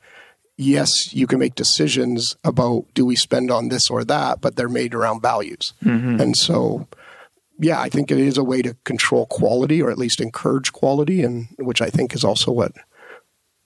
yes, 0.59 0.91
you 1.15 1.27
can 1.27 1.39
make 1.39 1.55
decisions 1.55 2.37
about 2.45 2.85
do 2.93 3.07
we 3.07 3.17
spend 3.17 3.51
on 3.51 3.71
this 3.71 3.89
or 3.89 4.05
that, 4.05 4.43
but 4.43 4.57
they're 4.57 4.69
made 4.69 4.95
around 4.95 5.23
values. 5.23 5.73
Mm-hmm. 5.83 6.21
And 6.21 6.37
so, 6.37 6.87
yeah, 7.61 7.81
I 7.81 7.89
think 7.89 8.11
it 8.11 8.19
is 8.19 8.39
a 8.39 8.45
way 8.45 8.63
to 8.63 8.75
control 8.85 9.27
quality 9.27 9.83
or 9.83 9.91
at 9.91 9.99
least 9.99 10.21
encourage 10.21 10.73
quality, 10.73 11.23
and 11.23 11.49
which 11.59 11.81
I 11.81 11.91
think 11.91 12.15
is 12.15 12.25
also 12.25 12.51
what 12.51 12.73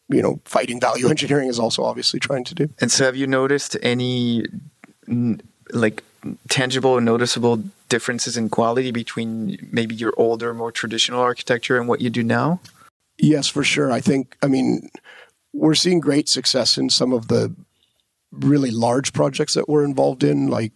you 0.09 0.21
know 0.21 0.41
fighting 0.45 0.81
value 0.81 1.09
engineering 1.15 1.49
is 1.49 1.59
also 1.59 1.85
obviously 1.85 2.21
trying 2.21 2.45
to 2.45 2.55
do. 2.55 2.69
And 2.81 2.91
so, 2.91 3.05
have 3.05 3.17
you 3.17 3.27
noticed 3.27 3.77
any 3.83 4.45
like 5.71 6.03
tangible 6.49 6.97
and 6.97 7.07
noticeable 7.07 7.63
differences 7.89 8.37
in 8.37 8.49
quality 8.49 8.91
between 8.91 9.59
maybe 9.71 9.95
your 9.95 10.13
older, 10.17 10.53
more 10.53 10.73
traditional 10.73 11.21
architecture 11.21 11.79
and 11.79 11.89
what 11.89 12.01
you 12.01 12.11
do 12.11 12.23
now? 12.23 12.61
Yes, 13.19 13.49
for 13.49 13.63
sure. 13.63 13.93
I 13.93 14.01
think. 14.01 14.37
I 14.43 14.49
mean 14.49 14.91
we're 15.55 15.75
seeing 15.75 16.01
great 16.01 16.29
success 16.29 16.77
in 16.77 16.91
some 16.91 17.13
of 17.13 17.29
the 17.29 17.55
really 18.33 18.73
large 18.73 19.13
projects 19.13 19.55
that 19.55 19.69
we're 19.69 19.85
involved 19.85 20.25
in, 20.25 20.49
like 20.49 20.73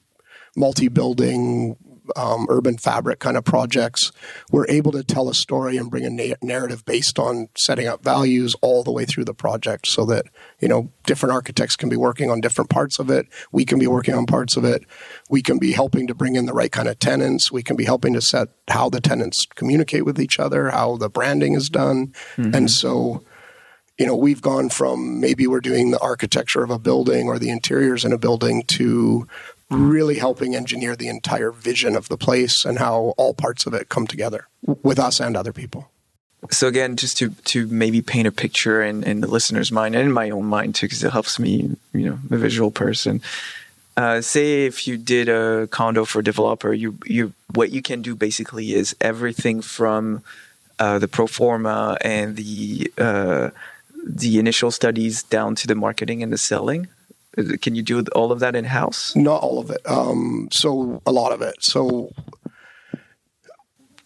multi-building, 0.56 1.76
um, 2.16 2.46
urban 2.48 2.78
fabric 2.78 3.18
kind 3.18 3.36
of 3.36 3.44
projects. 3.44 4.12
We're 4.50 4.68
able 4.68 4.92
to 4.92 5.02
tell 5.02 5.28
a 5.28 5.34
story 5.34 5.76
and 5.76 5.90
bring 5.90 6.04
a 6.04 6.10
na- 6.10 6.36
narrative 6.42 6.84
based 6.84 7.18
on 7.18 7.48
setting 7.56 7.86
up 7.86 8.02
values 8.02 8.54
all 8.62 8.82
the 8.82 8.92
way 8.92 9.04
through 9.04 9.24
the 9.24 9.34
project, 9.34 9.86
so 9.86 10.04
that 10.06 10.26
you 10.60 10.68
know 10.68 10.90
different 11.06 11.32
architects 11.32 11.76
can 11.76 11.88
be 11.88 11.96
working 11.96 12.30
on 12.30 12.40
different 12.40 12.70
parts 12.70 12.98
of 12.98 13.10
it. 13.10 13.26
We 13.52 13.64
can 13.64 13.78
be 13.78 13.86
working 13.86 14.14
on 14.14 14.26
parts 14.26 14.56
of 14.56 14.64
it. 14.64 14.84
We 15.30 15.42
can 15.42 15.58
be 15.58 15.72
helping 15.72 16.06
to 16.06 16.14
bring 16.14 16.36
in 16.36 16.46
the 16.46 16.54
right 16.54 16.72
kind 16.72 16.88
of 16.88 16.98
tenants. 16.98 17.52
We 17.52 17.62
can 17.62 17.76
be 17.76 17.84
helping 17.84 18.14
to 18.14 18.20
set 18.20 18.48
how 18.68 18.88
the 18.88 19.00
tenants 19.00 19.46
communicate 19.46 20.04
with 20.04 20.20
each 20.20 20.38
other, 20.38 20.70
how 20.70 20.96
the 20.96 21.08
branding 21.08 21.54
is 21.54 21.68
done, 21.68 22.08
mm-hmm. 22.36 22.54
and 22.54 22.70
so 22.70 23.22
you 23.98 24.06
know, 24.06 24.14
we've 24.14 24.40
gone 24.40 24.68
from 24.68 25.20
maybe 25.20 25.46
we're 25.46 25.60
doing 25.60 25.90
the 25.90 25.98
architecture 25.98 26.62
of 26.62 26.70
a 26.70 26.78
building 26.78 27.26
or 27.26 27.38
the 27.38 27.50
interiors 27.50 28.04
in 28.04 28.12
a 28.12 28.18
building 28.18 28.62
to 28.62 29.26
really 29.70 30.18
helping 30.18 30.54
engineer 30.54 30.96
the 30.96 31.08
entire 31.08 31.50
vision 31.50 31.96
of 31.96 32.08
the 32.08 32.16
place 32.16 32.64
and 32.64 32.78
how 32.78 33.14
all 33.18 33.34
parts 33.34 33.66
of 33.66 33.74
it 33.74 33.88
come 33.88 34.06
together 34.06 34.48
with 34.82 34.98
us 34.98 35.20
and 35.20 35.36
other 35.36 35.52
people. 35.52 35.90
So 36.50 36.68
again, 36.68 36.96
just 36.96 37.18
to 37.18 37.30
to 37.30 37.66
maybe 37.66 38.00
paint 38.00 38.28
a 38.28 38.32
picture 38.32 38.80
in, 38.82 39.02
in 39.02 39.20
the 39.20 39.26
listener's 39.26 39.72
mind 39.72 39.96
and 39.96 40.04
in 40.04 40.12
my 40.12 40.30
own 40.30 40.46
mind 40.46 40.76
too, 40.76 40.86
because 40.86 41.02
it 41.02 41.12
helps 41.12 41.38
me, 41.38 41.76
you 41.92 42.08
know, 42.08 42.18
a 42.30 42.38
visual 42.38 42.70
person. 42.70 43.20
Uh, 43.96 44.20
say 44.20 44.64
if 44.64 44.86
you 44.86 44.96
did 44.96 45.28
a 45.28 45.66
condo 45.66 46.04
for 46.04 46.20
a 46.20 46.24
developer, 46.24 46.72
you 46.72 46.96
you 47.04 47.32
what 47.54 47.72
you 47.72 47.82
can 47.82 48.02
do 48.02 48.14
basically 48.14 48.72
is 48.72 48.94
everything 49.00 49.60
from 49.60 50.22
uh, 50.78 51.00
the 51.00 51.08
pro 51.08 51.26
forma 51.26 51.98
and 52.02 52.36
the 52.36 52.92
uh, 52.96 53.50
the 54.06 54.38
initial 54.38 54.70
studies 54.70 55.24
down 55.24 55.56
to 55.56 55.66
the 55.66 55.74
marketing 55.74 56.22
and 56.22 56.32
the 56.32 56.38
selling? 56.38 56.86
Can 57.60 57.74
you 57.74 57.82
do 57.82 58.04
all 58.14 58.32
of 58.32 58.40
that 58.40 58.56
in 58.56 58.64
house? 58.64 59.14
Not 59.14 59.42
all 59.42 59.58
of 59.58 59.70
it. 59.70 59.80
Um, 59.86 60.48
so 60.50 61.02
a 61.06 61.12
lot 61.12 61.32
of 61.32 61.42
it. 61.42 61.62
So 61.62 62.12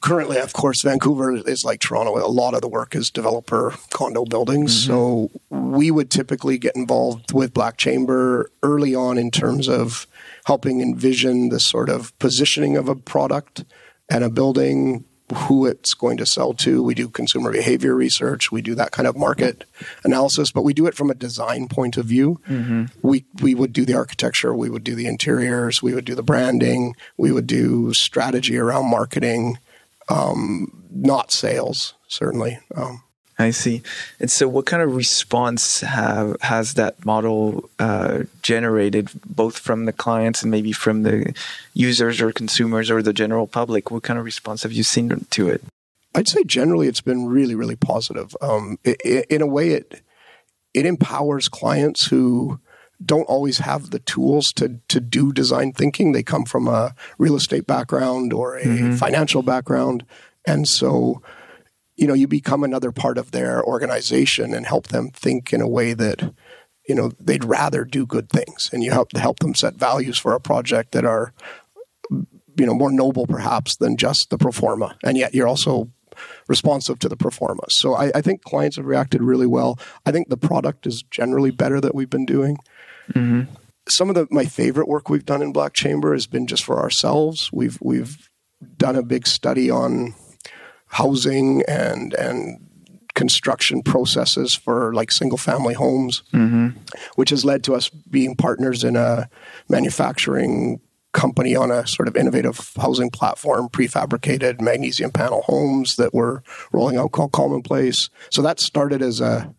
currently, 0.03 0.39
of 0.39 0.53
course, 0.53 0.83
Vancouver 0.83 1.35
is 1.35 1.65
like 1.65 1.81
Toronto. 1.81 2.19
A 2.19 2.29
lot 2.29 2.55
of 2.55 2.61
the 2.61 2.69
work 2.69 2.95
is 2.95 3.11
developer 3.11 3.75
condo 3.91 4.25
buildings. 4.25 4.87
Mm-hmm. 4.87 4.93
So 4.93 5.31
we 5.49 5.91
would 5.91 6.11
typically 6.11 6.59
get 6.59 6.77
involved 6.77 7.33
with 7.33 7.55
Black 7.55 7.79
Chamber 7.79 8.51
early 8.63 8.95
on 8.95 9.17
in 9.17 9.31
terms 9.31 9.69
of 9.69 10.07
helping 10.45 10.81
envision 10.81 11.49
the 11.49 11.61
sort 11.61 11.89
of 11.89 12.17
positioning 12.19 12.77
of 12.77 12.89
a 12.89 12.97
product 12.97 13.65
and 14.11 14.25
a 14.25 14.31
building 14.31 15.05
who 15.35 15.67
it's 15.67 15.95
going 15.95 16.17
to 16.19 16.27
sell 16.27 16.53
to. 16.55 16.83
We 16.83 16.95
do 16.95 17.09
consumer 17.09 17.53
behavior 17.53 17.95
research. 17.95 18.53
We 18.53 18.63
do 18.63 18.75
that 18.75 18.93
kind 18.93 19.07
of 19.07 19.17
market 19.17 19.65
analysis, 20.05 20.51
but 20.51 20.63
we 20.63 20.75
do 20.75 20.87
it 20.87 20.95
from 20.95 21.11
a 21.11 21.15
design 21.15 21.69
point 21.69 21.97
of 21.97 22.07
view. 22.07 22.41
Mm-hmm. 22.49 22.85
We 23.07 23.25
we 23.41 23.55
would 23.55 23.73
do 23.73 23.85
the 23.85 23.95
architecture, 23.95 24.55
we 24.55 24.71
would 24.71 24.85
do 24.85 24.95
the 24.95 25.07
interiors, 25.07 25.83
we 25.83 25.95
would 25.95 26.05
do 26.05 26.15
the 26.15 26.23
branding, 26.23 26.97
we 27.17 27.33
would 27.33 27.47
do 27.47 27.93
strategy 27.95 28.57
around 28.57 28.91
marketing, 28.91 29.59
um, 30.09 30.85
not 30.91 31.33
sales 31.33 31.95
certainly. 32.13 32.59
Um, 32.75 33.03
I 33.43 33.51
see. 33.51 33.83
And 34.21 34.31
so, 34.31 34.49
what 34.49 34.67
kind 34.67 34.83
of 34.83 34.95
response 34.95 35.81
have 35.81 36.41
has 36.41 36.75
that 36.75 37.05
model 37.05 37.69
uh, 37.79 38.21
generated, 38.43 39.11
both 39.27 39.59
from 39.59 39.85
the 39.85 39.93
clients 39.93 40.43
and 40.43 40.51
maybe 40.51 40.73
from 40.73 41.03
the 41.03 41.35
users 41.75 42.21
or 42.21 42.33
consumers 42.33 42.91
or 42.91 43.03
the 43.03 43.13
general 43.13 43.47
public? 43.47 43.91
What 43.91 44.03
kind 44.03 44.19
of 44.19 44.25
response 44.25 44.63
have 44.63 44.73
you 44.73 44.83
seen 44.83 45.27
to 45.31 45.49
it? 45.49 45.63
I'd 46.15 46.29
say 46.29 46.45
generally 46.45 46.89
it's 46.89 47.01
been 47.01 47.27
really, 47.27 47.55
really 47.55 47.77
positive. 47.77 48.37
Um, 48.41 48.79
it, 48.85 49.01
it, 49.05 49.27
in 49.29 49.43
a 49.43 49.47
way, 49.47 49.71
it 49.71 50.03
it 50.75 50.87
empowers 50.87 51.49
clients 51.49 52.07
who 52.07 52.61
don't 53.05 53.25
always 53.25 53.59
have 53.59 53.91
the 53.91 53.99
tools 53.99 54.53
to 54.55 54.79
to 54.89 55.01
do 55.01 55.33
design 55.33 55.73
thinking. 55.73 56.13
They 56.13 56.23
come 56.23 56.45
from 56.45 56.69
a 56.69 56.95
real 57.19 57.37
estate 57.37 57.67
background 57.67 58.33
or 58.33 58.57
a 58.57 58.65
mm-hmm. 58.65 58.95
financial 58.95 59.43
background, 59.43 60.05
and 60.47 60.69
so 60.69 61.23
you 61.97 62.07
know, 62.07 62.15
you 62.15 62.27
become 62.27 62.65
another 62.65 62.93
part 62.93 63.19
of 63.19 63.31
their 63.31 63.63
organization 63.63 64.55
and 64.55 64.67
help 64.67 64.89
them 64.89 65.11
think 65.11 65.53
in 65.53 65.61
a 65.61 65.69
way 65.69 65.93
that, 65.95 66.35
you 66.89 66.95
know, 66.95 67.13
they'd 67.21 67.45
rather 67.45 67.85
do 67.85 68.07
good 68.07 68.29
things. 68.31 68.71
And 68.73 68.83
you 68.83 68.91
help 68.91 69.11
to 69.11 69.21
help 69.21 69.41
them 69.41 69.55
set 69.55 69.75
values 69.75 70.19
for 70.19 70.33
a 70.33 70.41
project 70.41 70.93
that 70.93 71.05
are, 71.05 71.33
you 72.11 72.67
know, 72.67 72.75
more 72.75 72.93
noble 72.93 73.27
perhaps 73.27 73.77
than 73.77 73.97
just 73.97 74.31
the 74.31 74.39
pro 74.39 74.53
forma. 74.53 74.97
And 75.05 75.17
yet 75.17 75.35
you're 75.35 75.49
also 75.49 75.91
responsive 76.49 76.99
to 77.01 77.09
the 77.09 77.17
pro 77.17 77.31
forma. 77.31 77.63
So 77.69 77.95
I, 77.95 78.13
I 78.15 78.21
think 78.21 78.43
clients 78.43 78.77
have 78.77 78.87
reacted 78.87 79.23
really 79.23 79.47
well. 79.47 79.79
I 80.07 80.13
think 80.13 80.29
the 80.29 80.37
product 80.37 80.87
is 80.87 81.03
generally 81.03 81.51
better 81.51 81.81
that 81.81 81.95
we've 81.95 82.11
been 82.11 82.27
doing. 82.27 82.59
Mm-hmm. 83.13 83.53
Some 83.89 84.09
of 84.09 84.15
the 84.15 84.29
my 84.31 84.45
favorite 84.45 84.89
work 84.89 85.09
we've 85.09 85.27
done 85.27 85.43
in 85.43 85.53
Black 85.53 85.73
Chamber 85.73 86.13
has 86.13 86.27
been 86.27 86.47
just 86.47 86.65
for 86.65 86.79
ourselves. 86.79 87.51
We've 87.53 87.79
we've 87.83 88.29
done 88.77 88.95
a 88.95 89.03
big 89.03 89.27
study 89.27 89.71
on 89.71 90.15
housing 90.93 91.63
and 91.67 92.15
and 92.15 92.59
construction 93.15 93.83
processes 93.83 94.55
for 94.55 94.95
like 94.95 95.11
single 95.13 95.39
family 95.39 95.75
homes, 95.75 96.23
mm-hmm. 96.33 96.69
which 97.17 97.31
has 97.31 97.45
led 97.45 97.63
to 97.65 97.75
us 97.75 97.89
being 97.89 98.35
partners 98.35 98.85
in 98.85 98.97
a 98.97 99.29
manufacturing 99.69 100.81
company 101.13 101.55
on 101.55 101.71
a 101.71 101.87
sort 101.87 102.09
of 102.09 102.17
innovative 102.17 102.73
housing 102.77 103.11
platform, 103.11 103.69
prefabricated 103.69 104.63
magnesium 104.63 105.11
panel 105.11 105.43
homes 105.43 105.97
that 105.97 106.15
we're 106.15 106.41
rolling 106.73 106.97
out 106.97 107.13
called 107.13 107.33
Commonplace. 107.33 108.09
So 108.31 108.41
that 108.43 108.61
started 108.61 109.03
as 109.03 109.21
a 109.21 109.55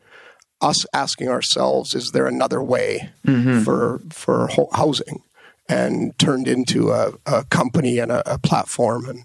us 0.62 0.86
asking 0.94 1.28
ourselves, 1.28 1.94
is 1.94 2.12
there 2.12 2.26
another 2.26 2.64
way 2.64 3.12
mm-hmm. 3.26 3.62
for 3.64 4.02
for 4.10 4.50
housing? 4.74 5.22
And 5.70 6.18
turned 6.20 6.48
into 6.48 6.92
a, 6.92 7.14
a 7.26 7.46
company 7.46 7.98
and 7.98 8.12
a, 8.12 8.34
a 8.34 8.38
platform 8.38 9.08
and 9.08 9.24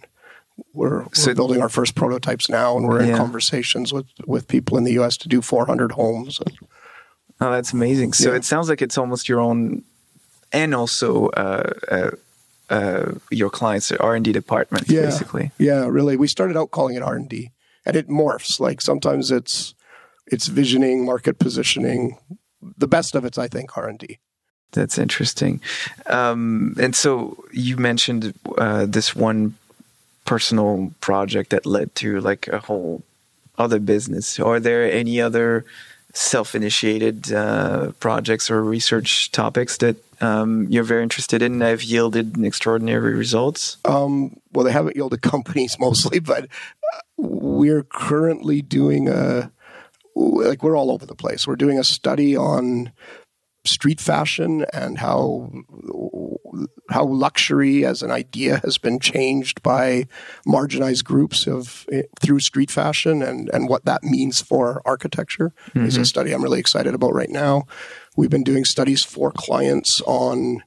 we're, 0.73 1.05
we're 1.05 1.35
building 1.35 1.62
our 1.62 1.69
first 1.69 1.95
prototypes 1.95 2.49
now, 2.49 2.77
and 2.77 2.87
we're 2.87 3.00
in 3.00 3.09
yeah. 3.09 3.17
conversations 3.17 3.93
with, 3.93 4.07
with 4.27 4.49
people 4.49 4.77
in 4.77 4.85
the 4.85 4.93
U.S. 4.93 5.17
to 5.19 5.29
do 5.29 5.43
400 5.43 5.93
homes. 5.93 6.41
oh, 7.41 7.53
that's 7.53 7.73
amazing! 7.73 8.12
So 8.12 8.31
yeah. 8.31 8.37
it 8.37 8.45
sounds 8.45 8.69
like 8.69 8.83
it's 8.83 8.99
almost 8.99 9.29
your 9.29 9.41
own, 9.41 9.83
and 10.53 10.75
also 10.75 11.29
uh, 11.29 11.73
uh, 11.91 12.11
uh, 12.71 13.12
your 13.31 13.50
clients' 13.50 13.93
R 13.93 14.15
and 14.15 14.25
D 14.25 14.33
department, 14.33 14.88
yeah. 14.88 15.03
basically. 15.03 15.50
Yeah, 15.59 15.87
really. 15.87 16.17
We 16.17 16.29
started 16.29 16.57
out 16.57 16.71
calling 16.71 16.97
it 16.97 17.03
R 17.03 17.15
and 17.15 17.29
D, 17.29 17.50
and 17.85 17.97
it 17.97 18.09
morphs. 18.09 18.61
Like 18.61 18.81
sometimes 18.81 19.31
it's 19.31 19.75
it's 20.27 20.47
visioning, 20.47 21.05
market 21.05 21.38
positioning. 21.38 22.19
The 22.61 22.88
best 22.88 23.15
of 23.15 23.25
it's, 23.25 23.38
I 23.38 23.49
think, 23.49 23.77
R 23.77 23.88
and 23.88 23.99
D. 23.99 24.19
That's 24.73 24.99
interesting. 24.99 25.61
Um, 26.07 26.77
and 26.79 26.95
so 26.95 27.43
you 27.53 27.77
mentioned 27.77 28.35
uh, 28.59 28.87
this 28.87 29.17
one 29.17 29.55
personal 30.29 30.93
project 31.01 31.49
that 31.49 31.65
led 31.65 31.95
to 31.95 32.21
like 32.21 32.49
a 32.49 32.59
whole 32.59 33.03
other 33.57 33.81
business? 33.81 34.39
Are 34.39 34.61
there 34.61 34.85
any 34.85 35.23
other 35.23 35.65
self-initiated 36.13 37.33
uh, 37.33 37.93
projects 37.99 38.51
or 38.51 38.63
research 38.63 39.33
topics 39.33 39.79
that 39.79 39.97
um, 40.21 40.67
you're 40.69 40.85
very 40.85 41.03
interested 41.03 41.41
in 41.41 41.61
that 41.61 41.71
have 41.71 41.83
yielded 41.83 42.45
extraordinary 42.45 43.15
results? 43.15 43.79
Um, 43.87 44.39
well, 44.53 44.67
they 44.67 44.73
haven't 44.73 44.97
yielded 44.97 45.23
companies 45.23 45.79
mostly, 45.81 46.19
but 46.19 46.45
uh, 46.45 47.01
we're 47.17 47.85
currently 47.85 48.61
doing 48.61 49.09
a 49.09 49.51
like 50.15 50.63
we're 50.63 50.77
all 50.77 50.91
over 50.91 51.07
the 51.07 51.15
place. 51.15 51.47
We're 51.47 51.57
doing 51.57 51.79
a 51.79 51.85
study 51.85 52.37
on 52.37 52.93
street 53.69 54.01
fashion 54.01 54.65
and 54.73 54.99
how 54.99 55.51
how 56.91 57.05
luxury 57.05 57.85
as 57.85 58.03
an 58.03 58.11
idea 58.11 58.59
has 58.65 58.79
been 58.79 58.99
changed 58.99 59.63
by 59.63 60.07
marginalized 60.47 61.05
groups 61.05 61.47
of 61.47 61.87
eh, 61.93 62.03
through 62.21 62.41
street 62.41 62.71
fashion 62.71 63.23
and 63.23 63.51
and 63.53 63.69
what 63.69 63.85
that 63.85 64.03
means 64.03 64.41
for 64.41 64.83
architecture 64.85 65.53
mm-hmm. 65.71 65.87
is 65.87 65.97
a 65.97 66.05
study 66.05 66.33
I'm 66.33 66.43
really 66.43 66.61
excited 66.61 66.95
about 66.95 67.15
right 67.15 67.31
now. 67.31 67.67
We've 68.17 68.31
been 68.31 68.45
doing 68.45 68.65
studies 68.65 69.05
for 69.05 69.31
clients 69.31 70.01
on 70.07 70.63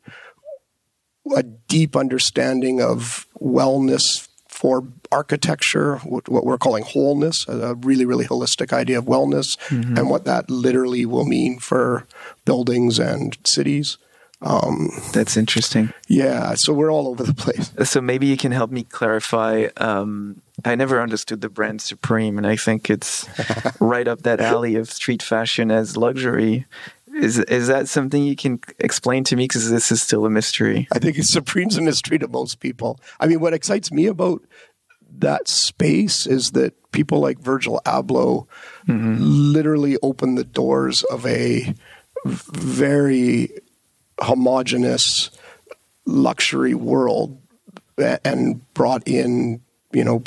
a 1.35 1.43
deep 1.43 1.95
understanding 1.95 2.81
of 2.81 3.27
wellness 3.39 4.27
for 4.61 4.83
architecture, 5.11 5.95
what, 6.03 6.29
what 6.29 6.45
we're 6.45 6.59
calling 6.59 6.83
wholeness, 6.83 7.47
a 7.47 7.73
really, 7.73 8.05
really 8.05 8.25
holistic 8.25 8.71
idea 8.71 8.99
of 8.99 9.05
wellness, 9.05 9.57
mm-hmm. 9.69 9.97
and 9.97 10.07
what 10.07 10.25
that 10.25 10.51
literally 10.51 11.03
will 11.03 11.25
mean 11.25 11.57
for 11.57 12.05
buildings 12.45 12.99
and 12.99 13.39
cities. 13.43 13.97
Um, 14.43 14.91
That's 15.13 15.35
interesting. 15.35 15.91
Yeah, 16.07 16.53
so 16.53 16.73
we're 16.73 16.91
all 16.91 17.07
over 17.07 17.23
the 17.23 17.33
place. 17.33 17.71
So 17.85 18.01
maybe 18.01 18.27
you 18.27 18.37
can 18.37 18.51
help 18.51 18.69
me 18.69 18.83
clarify. 18.83 19.69
Um, 19.77 20.43
I 20.63 20.75
never 20.75 21.01
understood 21.01 21.41
the 21.41 21.49
brand 21.49 21.81
Supreme, 21.81 22.37
and 22.37 22.45
I 22.45 22.55
think 22.55 22.87
it's 22.91 23.27
right 23.79 24.07
up 24.07 24.21
that 24.21 24.39
alley 24.39 24.75
of 24.75 24.91
street 24.91 25.23
fashion 25.23 25.71
as 25.71 25.97
luxury. 25.97 26.67
Is 27.21 27.37
is 27.37 27.67
that 27.67 27.87
something 27.87 28.23
you 28.23 28.35
can 28.35 28.59
explain 28.79 29.23
to 29.25 29.35
me? 29.35 29.43
Because 29.43 29.69
this 29.69 29.91
is 29.91 30.01
still 30.01 30.25
a 30.25 30.29
mystery. 30.29 30.87
I 30.91 30.97
think 30.97 31.19
it's 31.19 31.29
Supreme's 31.29 31.77
a 31.77 31.81
mystery 31.81 32.17
to 32.17 32.27
most 32.27 32.59
people. 32.59 32.99
I 33.19 33.27
mean, 33.27 33.39
what 33.39 33.53
excites 33.53 33.91
me 33.91 34.07
about 34.07 34.41
that 35.19 35.47
space 35.47 36.25
is 36.25 36.51
that 36.51 36.73
people 36.91 37.19
like 37.19 37.37
Virgil 37.37 37.79
Abloh 37.85 38.47
mm-hmm. 38.87 39.17
literally 39.19 39.97
opened 40.01 40.39
the 40.39 40.43
doors 40.43 41.03
of 41.03 41.25
a 41.27 41.75
very 42.25 43.49
homogenous 44.19 45.29
luxury 46.05 46.73
world 46.73 47.39
and 47.97 48.73
brought 48.73 49.07
in, 49.07 49.61
you 49.93 50.03
know, 50.03 50.23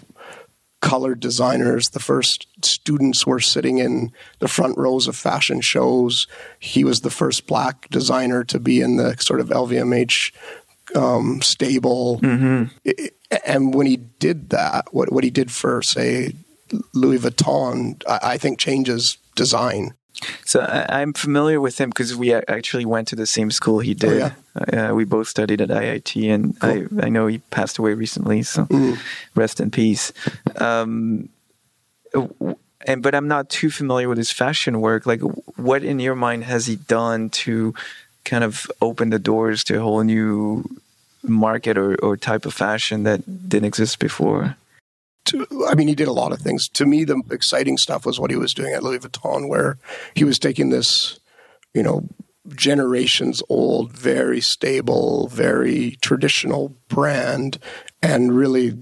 colored 0.95 1.19
designers. 1.19 1.89
The 1.91 1.99
first 1.99 2.47
students 2.63 3.27
were 3.27 3.41
sitting 3.41 3.79
in 3.79 4.13
the 4.39 4.47
front 4.47 4.79
rows 4.79 5.09
of 5.09 5.17
fashion 5.17 5.61
shows. 5.61 6.29
He 6.61 6.85
was 6.85 7.01
the 7.01 7.11
first 7.11 7.49
black 7.49 7.89
designer 7.91 8.45
to 8.45 8.61
be 8.61 8.81
in 8.81 8.95
the 8.95 9.17
sort 9.17 9.41
of 9.41 9.49
LVMH 9.49 10.33
um, 10.95 11.43
stable. 11.43 12.21
Mm-hmm. 12.21 12.93
And 13.45 13.75
when 13.75 13.89
he 13.89 13.97
did 13.97 14.51
that, 14.51 14.87
what, 14.93 15.11
what 15.11 15.25
he 15.25 15.31
did 15.31 15.51
for, 15.51 15.83
say, 15.83 16.35
Louis 16.93 17.19
Vuitton, 17.19 18.01
I, 18.09 18.35
I 18.35 18.39
think 18.39 18.61
changes 18.61 19.19
design. 19.35 19.95
So 20.45 20.61
I, 20.61 21.01
am 21.03 21.13
familiar 21.13 21.61
with 21.61 21.81
him 21.81 21.91
because 21.91 22.15
we 22.15 22.33
actually 22.33 22.85
went 22.85 23.09
to 23.09 23.17
the 23.17 23.27
same 23.27 23.51
school 23.51 23.81
he 23.81 23.95
did. 23.95 24.23
Oh, 24.23 24.33
yeah? 24.71 24.91
uh, 24.91 24.95
we 24.95 25.05
both 25.05 25.29
studied 25.29 25.61
at 25.61 25.69
IIT, 25.69 26.33
and 26.33 26.59
cool. 26.61 27.01
I, 27.03 27.07
I 27.07 27.09
know 27.09 27.27
he 27.27 27.39
passed 27.39 27.79
away 27.79 27.95
recently. 27.95 28.43
So 28.43 28.67
mm. 28.67 28.99
rest 29.35 29.61
in 29.61 29.71
peace. 29.71 30.13
Um, 30.57 31.29
and 32.87 33.03
but 33.03 33.15
I'm 33.15 33.29
not 33.29 33.49
too 33.49 33.71
familiar 33.71 34.09
with 34.09 34.19
his 34.19 34.31
fashion 34.31 34.81
work. 34.81 35.07
Like, 35.07 35.21
what 35.57 35.83
in 35.83 35.99
your 35.99 36.15
mind 36.15 36.45
has 36.45 36.67
he 36.67 36.77
done 36.77 37.31
to 37.31 37.75
kind 38.25 38.45
of 38.45 38.67
open 38.81 39.11
the 39.11 39.19
doors 39.19 39.65
to 39.65 39.79
a 39.79 39.81
whole 39.81 40.03
new 40.03 40.65
market 41.23 41.77
or, 41.77 41.97
or 42.03 42.17
type 42.17 42.47
of 42.47 42.55
fashion 42.55 43.03
that 43.05 43.49
didn't 43.49 43.67
exist 43.67 43.99
before? 43.99 44.57
To, 45.35 45.67
I 45.69 45.75
mean, 45.75 45.89
he 45.89 45.95
did 45.95 46.09
a 46.09 46.13
lot 46.13 46.33
of 46.33 46.41
things. 46.41 46.69
To 46.71 46.87
me, 46.87 47.05
the 47.05 47.23
exciting 47.31 47.79
stuff 47.79 48.07
was 48.07 48.19
what 48.19 48.31
he 48.31 48.37
was 48.37 48.55
doing 48.55 48.73
at 48.73 48.83
Louis 48.83 48.99
Vuitton, 48.99 49.49
where 49.49 49.79
he 50.15 50.25
was 50.25 50.39
taking 50.39 50.71
this, 50.71 51.19
you 51.73 51.83
know, 51.83 52.09
generations 52.55 53.43
old, 53.49 53.93
very 53.93 54.41
stable, 54.41 55.29
very 55.29 55.97
traditional 56.01 56.77
brand, 56.89 57.59
and 58.03 58.37
really 58.37 58.79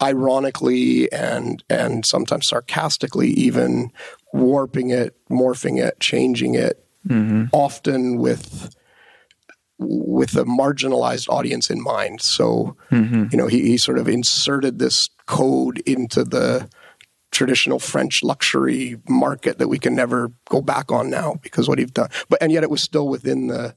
ironically 0.00 1.10
and 1.12 1.64
and 1.68 2.06
sometimes 2.06 2.48
sarcastically 2.48 3.30
even 3.30 3.90
warping 4.32 4.90
it, 4.90 5.16
morphing 5.28 5.82
it, 5.82 5.98
changing 5.98 6.54
it, 6.54 6.84
mm-hmm. 7.06 7.46
often 7.52 8.18
with 8.18 8.74
with 9.78 10.36
a 10.36 10.44
marginalized 10.44 11.28
audience 11.28 11.70
in 11.70 11.82
mind. 11.82 12.20
So, 12.20 12.76
mm-hmm. 12.90 13.26
you 13.30 13.38
know, 13.38 13.46
he, 13.46 13.62
he 13.62 13.76
sort 13.76 13.98
of 13.98 14.08
inserted 14.08 14.78
this 14.78 15.08
code 15.26 15.78
into 15.80 16.24
the 16.24 16.68
traditional 17.30 17.78
French 17.78 18.22
luxury 18.22 18.96
market 19.08 19.58
that 19.58 19.68
we 19.68 19.78
can 19.78 19.94
never 19.94 20.32
go 20.48 20.60
back 20.60 20.90
on 20.90 21.10
now 21.10 21.38
because 21.42 21.68
what 21.68 21.78
he've 21.78 21.94
done. 21.94 22.08
But 22.28 22.42
and 22.42 22.50
yet 22.50 22.62
it 22.62 22.70
was 22.70 22.82
still 22.82 23.08
within 23.08 23.48
the 23.48 23.76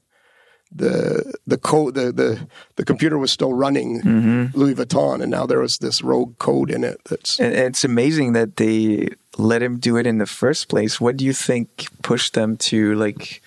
the 0.74 1.34
the 1.46 1.58
code 1.58 1.94
the 1.94 2.12
the 2.12 2.48
the 2.76 2.84
computer 2.84 3.18
was 3.18 3.30
still 3.30 3.52
running 3.52 4.00
mm-hmm. 4.00 4.58
Louis 4.58 4.74
Vuitton, 4.74 5.20
and 5.20 5.30
now 5.30 5.46
there 5.46 5.60
was 5.60 5.78
this 5.78 6.02
rogue 6.02 6.38
code 6.38 6.70
in 6.70 6.82
it. 6.82 7.00
That's 7.08 7.38
and 7.38 7.54
it's 7.54 7.84
amazing 7.84 8.32
that 8.32 8.56
they 8.56 9.08
let 9.36 9.62
him 9.62 9.78
do 9.78 9.96
it 9.96 10.06
in 10.06 10.18
the 10.18 10.26
first 10.26 10.68
place. 10.68 11.00
What 11.00 11.16
do 11.16 11.24
you 11.24 11.32
think 11.32 11.88
pushed 12.02 12.34
them 12.34 12.56
to 12.68 12.94
like? 12.94 13.41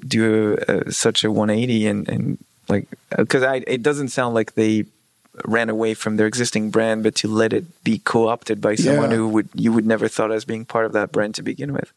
Do 0.00 0.56
a, 0.68 0.78
a, 0.78 0.92
such 0.92 1.24
a 1.24 1.30
180 1.30 1.86
and, 1.86 2.08
and 2.08 2.44
like 2.68 2.88
because 3.16 3.42
I 3.42 3.62
it 3.66 3.82
doesn't 3.82 4.08
sound 4.08 4.34
like 4.34 4.54
they 4.54 4.84
ran 5.44 5.68
away 5.68 5.94
from 5.94 6.16
their 6.16 6.26
existing 6.26 6.70
brand, 6.70 7.02
but 7.02 7.14
to 7.16 7.28
let 7.28 7.52
it 7.52 7.84
be 7.84 7.98
co-opted 7.98 8.60
by 8.60 8.74
someone 8.74 9.10
yeah. 9.10 9.16
who 9.16 9.28
would 9.28 9.48
you 9.54 9.72
would 9.72 9.86
never 9.86 10.08
thought 10.08 10.32
as 10.32 10.44
being 10.44 10.64
part 10.64 10.86
of 10.86 10.92
that 10.92 11.12
brand 11.12 11.34
to 11.36 11.42
begin 11.42 11.72
with. 11.72 11.92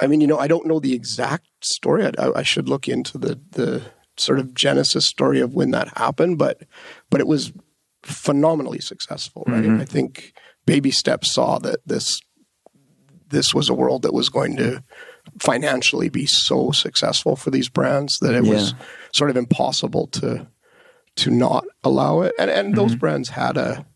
I 0.00 0.06
mean, 0.06 0.20
you 0.20 0.26
know, 0.26 0.38
I 0.38 0.46
don't 0.46 0.66
know 0.66 0.80
the 0.80 0.94
exact 0.94 1.46
story. 1.60 2.04
I, 2.06 2.30
I 2.36 2.42
should 2.42 2.68
look 2.68 2.88
into 2.88 3.18
the 3.18 3.40
the 3.52 3.82
sort 4.16 4.38
of 4.38 4.54
genesis 4.54 5.06
story 5.06 5.40
of 5.40 5.54
when 5.54 5.70
that 5.72 5.96
happened, 5.96 6.38
but 6.38 6.62
but 7.10 7.20
it 7.20 7.26
was 7.26 7.52
phenomenally 8.02 8.80
successful, 8.80 9.44
right? 9.46 9.64
Mm-hmm. 9.64 9.80
I 9.80 9.84
think 9.84 10.32
Baby 10.66 10.90
Steps 10.90 11.32
saw 11.32 11.58
that 11.58 11.80
this 11.86 12.20
this 13.28 13.54
was 13.54 13.68
a 13.68 13.74
world 13.74 14.02
that 14.02 14.14
was 14.14 14.28
going 14.28 14.56
to 14.56 14.82
financially 15.40 16.08
be 16.08 16.26
so 16.26 16.70
successful 16.70 17.36
for 17.36 17.50
these 17.50 17.68
brands 17.68 18.18
that 18.20 18.34
it 18.34 18.44
yeah. 18.44 18.52
was 18.52 18.74
sort 19.12 19.30
of 19.30 19.36
impossible 19.36 20.06
to 20.08 20.46
to 21.16 21.30
not 21.30 21.64
allow 21.82 22.22
it. 22.22 22.32
And 22.38 22.50
and 22.50 22.68
mm-hmm. 22.68 22.76
those 22.76 22.94
brands 22.94 23.30
had 23.30 23.56
a 23.56 23.86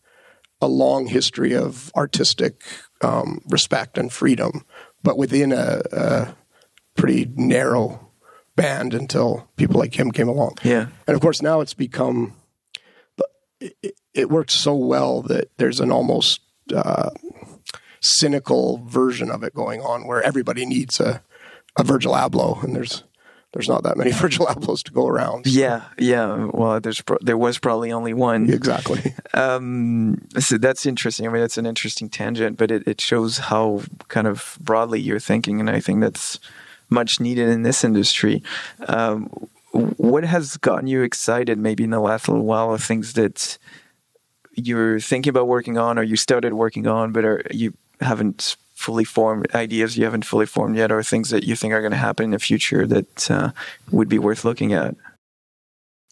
a 0.60 0.66
long 0.66 1.06
history 1.06 1.54
of 1.54 1.90
artistic 1.96 2.62
um, 3.00 3.40
respect 3.48 3.98
and 3.98 4.12
freedom, 4.12 4.64
but 5.02 5.18
within 5.18 5.52
a, 5.52 5.82
a, 5.90 6.36
pretty 6.94 7.28
narrow 7.34 8.12
band 8.54 8.94
until 8.94 9.48
people 9.56 9.80
like 9.80 9.98
him 9.98 10.12
came 10.12 10.28
along. 10.28 10.56
Yeah, 10.62 10.86
and 11.06 11.14
of 11.16 11.20
course 11.20 11.42
now 11.42 11.60
it's 11.62 11.74
become 11.74 12.34
it, 13.60 13.96
it 14.14 14.30
works 14.30 14.54
so 14.54 14.74
well 14.74 15.22
that 15.22 15.50
there's 15.56 15.80
an 15.80 15.90
almost 15.90 16.40
uh, 16.74 17.10
cynical 18.00 18.82
version 18.86 19.30
of 19.30 19.42
it 19.42 19.54
going 19.54 19.80
on 19.80 20.06
where 20.06 20.22
everybody 20.22 20.66
needs 20.66 21.00
a, 21.00 21.22
a 21.76 21.84
Virgil 21.84 22.12
Abloh, 22.12 22.62
and 22.62 22.74
there's 22.74 23.02
there's 23.52 23.68
not 23.68 23.82
that 23.82 23.96
many 23.96 24.12
Virgil 24.12 24.46
Ablohs 24.46 24.82
to 24.84 24.92
go 24.92 25.06
around. 25.06 25.46
Yeah, 25.46 25.82
yeah. 25.98 26.48
Well, 26.52 26.80
there's 26.80 27.00
pro- 27.00 27.18
there 27.20 27.36
was 27.36 27.58
probably 27.58 27.92
only 27.92 28.14
one. 28.14 28.50
Exactly. 28.50 29.14
Um, 29.34 30.28
so 30.38 30.58
that's 30.58 30.84
interesting. 30.84 31.26
I 31.26 31.30
mean, 31.30 31.40
that's 31.40 31.56
an 31.56 31.64
interesting 31.64 32.10
tangent, 32.10 32.58
but 32.58 32.70
it, 32.70 32.86
it 32.86 33.00
shows 33.00 33.38
how 33.38 33.80
kind 34.08 34.26
of 34.26 34.58
broadly 34.60 35.00
you're 35.00 35.18
thinking, 35.18 35.58
and 35.58 35.70
I 35.70 35.80
think 35.80 36.02
that's 36.02 36.38
much 36.90 37.18
needed 37.18 37.48
in 37.48 37.62
this 37.62 37.82
industry. 37.82 38.42
Um, 38.88 39.30
what 39.72 40.24
has 40.24 40.58
gotten 40.58 40.86
you 40.86 41.00
excited, 41.00 41.56
maybe 41.56 41.82
in 41.82 41.88
the 41.88 41.98
last 41.98 42.28
little 42.28 42.44
while, 42.44 42.74
of 42.74 42.84
things 42.84 43.14
that 43.14 43.56
you're 44.52 45.00
thinking 45.00 45.30
about 45.30 45.48
working 45.48 45.78
on, 45.78 45.98
or 45.98 46.02
you 46.02 46.16
started 46.16 46.52
working 46.52 46.86
on, 46.86 47.10
but 47.10 47.24
are 47.24 47.42
you 47.50 47.72
haven't 48.02 48.56
fully 48.82 49.04
formed 49.04 49.46
ideas 49.54 49.96
you 49.96 50.04
haven't 50.04 50.26
fully 50.26 50.46
formed 50.46 50.76
yet, 50.76 50.92
or 50.92 51.02
things 51.02 51.30
that 51.30 51.44
you 51.44 51.56
think 51.56 51.72
are 51.72 51.80
going 51.80 51.92
to 51.92 51.96
happen 51.96 52.24
in 52.24 52.30
the 52.32 52.38
future 52.38 52.86
that 52.86 53.30
uh, 53.30 53.52
would 53.90 54.08
be 54.08 54.18
worth 54.18 54.44
looking 54.44 54.72
at? 54.72 54.96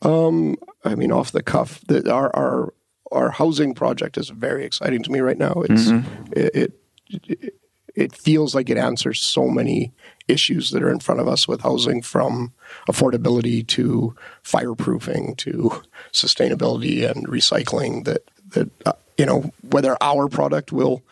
Um, 0.03 0.57
I 0.85 0.95
mean, 0.95 1.13
off 1.13 1.33
the 1.33 1.43
cuff, 1.43 1.81
that 1.89 2.09
our 2.09 2.35
our 2.35 2.73
our 3.13 3.31
housing 3.31 3.75
project 3.75 4.17
is 4.17 4.31
very 4.31 4.65
exciting 4.65 5.03
to 5.03 5.11
me 5.11 5.21
right 5.21 5.39
now. 5.39 5.63
It's 5.65 5.89
mm-hmm. 5.89 6.33
it, 6.33 6.73
it 7.09 7.55
it 7.95 8.15
feels 8.15 8.55
like 8.55 8.71
it 8.71 8.79
answers 8.79 9.21
so 9.21 9.49
many 9.49 9.93
issues 10.29 10.71
that 10.71 10.83
are 10.83 10.91
in 10.91 11.01
front 11.01 11.21
of 11.21 11.29
us 11.29 11.49
with 11.49 11.63
housing 11.63 12.03
from 12.03 12.53
affordability 12.89 13.67
to 13.67 14.15
fireproofing 14.45 15.37
to 15.37 15.83
sustainability 16.13 17.09
and 17.09 17.27
recycling 17.27 18.05
that 18.05 18.23
that 18.51 18.71
uh, 18.87 18.93
you 19.19 19.27
know 19.27 19.51
whether 19.69 19.97
our 20.01 20.29
product 20.29 20.73
will 20.73 21.03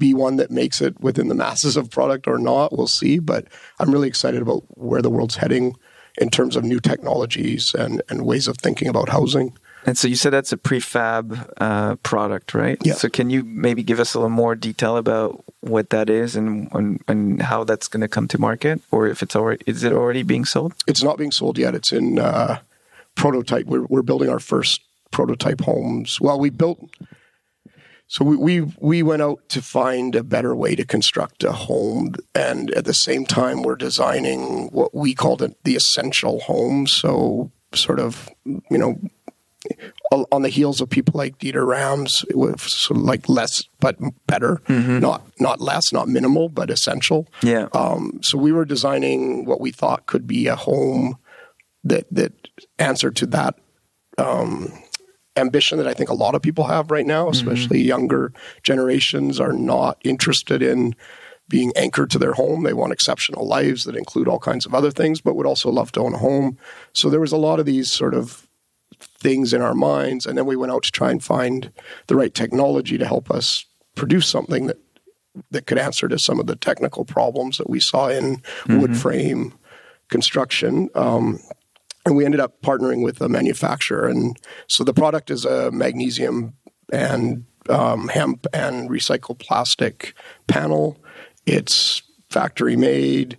be 0.00 0.12
one 0.12 0.34
that 0.36 0.50
makes 0.50 0.80
it 0.80 0.98
within 1.00 1.28
the 1.28 1.36
masses 1.36 1.76
of 1.76 1.90
product 1.90 2.26
or 2.26 2.38
not. 2.38 2.76
We'll 2.76 2.88
see. 2.88 3.20
But 3.20 3.46
I'm 3.78 3.92
really 3.92 4.08
excited 4.08 4.42
about 4.42 4.64
where 4.70 5.02
the 5.02 5.10
world's 5.10 5.36
heading 5.36 5.76
in 6.18 6.30
terms 6.30 6.56
of 6.56 6.64
new 6.64 6.80
technologies 6.80 7.72
and, 7.74 8.02
and 8.08 8.26
ways 8.26 8.48
of 8.48 8.56
thinking 8.56 8.88
about 8.88 9.10
housing. 9.10 9.56
And 9.86 9.96
so 9.96 10.08
you 10.08 10.16
said 10.16 10.32
that's 10.32 10.52
a 10.52 10.56
prefab 10.56 11.54
uh, 11.58 11.96
product, 11.96 12.52
right? 12.54 12.78
Yeah. 12.82 12.94
So 12.94 13.08
can 13.08 13.30
you 13.30 13.44
maybe 13.44 13.82
give 13.82 14.00
us 14.00 14.14
a 14.14 14.18
little 14.18 14.28
more 14.28 14.54
detail 14.54 14.96
about 14.96 15.42
what 15.60 15.90
that 15.90 16.10
is 16.10 16.36
and 16.36 16.68
and, 16.72 17.00
and 17.08 17.42
how 17.42 17.64
that's 17.64 17.88
going 17.88 18.02
to 18.02 18.08
come 18.08 18.28
to 18.28 18.38
market, 18.38 18.82
or 18.90 19.06
if 19.06 19.22
it's 19.22 19.34
already 19.34 19.62
is 19.66 19.82
it 19.82 19.92
already 19.92 20.22
being 20.22 20.44
sold? 20.44 20.74
It's 20.86 21.02
not 21.02 21.16
being 21.16 21.32
sold 21.32 21.56
yet. 21.56 21.74
It's 21.74 21.92
in 21.92 22.18
uh, 22.18 22.58
prototype. 23.14 23.66
We're 23.66 23.86
we're 23.86 24.02
building 24.02 24.28
our 24.28 24.40
first 24.40 24.82
prototype 25.10 25.62
homes. 25.62 26.20
Well, 26.20 26.38
we 26.38 26.50
built 26.50 26.78
so 28.10 28.24
we, 28.24 28.36
we, 28.36 28.60
we 28.80 29.02
went 29.04 29.22
out 29.22 29.48
to 29.50 29.62
find 29.62 30.16
a 30.16 30.24
better 30.24 30.52
way 30.52 30.74
to 30.74 30.84
construct 30.84 31.44
a 31.44 31.52
home, 31.52 32.14
and 32.34 32.68
at 32.72 32.84
the 32.84 32.92
same 32.92 33.24
time, 33.24 33.62
we're 33.62 33.76
designing 33.76 34.66
what 34.72 34.92
we 34.92 35.14
called 35.14 35.42
it 35.42 35.56
the 35.62 35.76
essential 35.76 36.40
home. 36.40 36.88
So 36.88 37.52
sort 37.72 38.00
of 38.00 38.28
you 38.44 38.78
know 38.78 39.00
on 40.32 40.42
the 40.42 40.48
heels 40.48 40.80
of 40.80 40.90
people 40.90 41.16
like 41.16 41.38
Dieter 41.38 41.64
Rams, 41.64 42.24
with 42.34 42.60
sort 42.60 42.98
of 42.98 43.04
like 43.04 43.28
less 43.28 43.62
but 43.78 43.96
better, 44.26 44.60
mm-hmm. 44.66 44.98
not 44.98 45.22
not 45.38 45.60
less, 45.60 45.92
not 45.92 46.08
minimal, 46.08 46.48
but 46.48 46.68
essential. 46.68 47.28
Yeah. 47.44 47.68
Um, 47.74 48.18
so 48.24 48.36
we 48.36 48.50
were 48.50 48.64
designing 48.64 49.44
what 49.44 49.60
we 49.60 49.70
thought 49.70 50.06
could 50.06 50.26
be 50.26 50.48
a 50.48 50.56
home 50.56 51.16
that 51.84 52.06
that 52.10 52.32
answered 52.76 53.14
to 53.16 53.26
that 53.26 53.54
um, 54.18 54.72
ambition 55.36 55.78
that 55.78 55.86
I 55.86 55.94
think 55.94 56.10
a 56.10 56.14
lot 56.14 56.34
of 56.34 56.42
people 56.42 56.64
have 56.64 56.90
right 56.90 57.06
now, 57.06 57.28
especially 57.28 57.80
mm-hmm. 57.80 57.88
younger 57.88 58.32
generations, 58.62 59.40
are 59.40 59.52
not 59.52 59.98
interested 60.04 60.62
in 60.62 60.94
being 61.48 61.72
anchored 61.76 62.10
to 62.10 62.18
their 62.18 62.32
home. 62.32 62.62
They 62.62 62.72
want 62.72 62.92
exceptional 62.92 63.46
lives 63.46 63.84
that 63.84 63.96
include 63.96 64.28
all 64.28 64.38
kinds 64.38 64.66
of 64.66 64.74
other 64.74 64.90
things, 64.90 65.20
but 65.20 65.34
would 65.34 65.46
also 65.46 65.70
love 65.70 65.92
to 65.92 66.00
own 66.00 66.14
a 66.14 66.18
home. 66.18 66.56
So 66.92 67.10
there 67.10 67.20
was 67.20 67.32
a 67.32 67.36
lot 67.36 67.58
of 67.58 67.66
these 67.66 67.90
sort 67.90 68.14
of 68.14 68.48
things 68.98 69.52
in 69.52 69.60
our 69.60 69.74
minds. 69.74 70.26
And 70.26 70.38
then 70.38 70.46
we 70.46 70.56
went 70.56 70.72
out 70.72 70.84
to 70.84 70.92
try 70.92 71.10
and 71.10 71.22
find 71.22 71.72
the 72.06 72.16
right 72.16 72.32
technology 72.32 72.98
to 72.98 73.06
help 73.06 73.30
us 73.30 73.64
produce 73.96 74.28
something 74.28 74.66
that 74.66 74.78
that 75.52 75.66
could 75.66 75.78
answer 75.78 76.08
to 76.08 76.18
some 76.18 76.40
of 76.40 76.46
the 76.46 76.56
technical 76.56 77.04
problems 77.04 77.58
that 77.58 77.70
we 77.70 77.78
saw 77.78 78.08
in 78.08 78.36
mm-hmm. 78.38 78.80
wood 78.80 78.96
frame 78.96 79.54
construction. 80.08 80.88
Um, 80.94 81.38
and 82.10 82.16
we 82.16 82.24
ended 82.24 82.40
up 82.40 82.60
partnering 82.60 83.02
with 83.02 83.20
a 83.20 83.28
manufacturer. 83.28 84.08
And 84.08 84.36
so 84.66 84.84
the 84.84 84.92
product 84.92 85.30
is 85.30 85.44
a 85.44 85.70
magnesium 85.70 86.54
and 86.92 87.44
um, 87.68 88.08
hemp 88.08 88.46
and 88.52 88.90
recycled 88.90 89.38
plastic 89.38 90.14
panel. 90.46 91.02
It's 91.46 92.02
factory 92.28 92.76
made. 92.76 93.38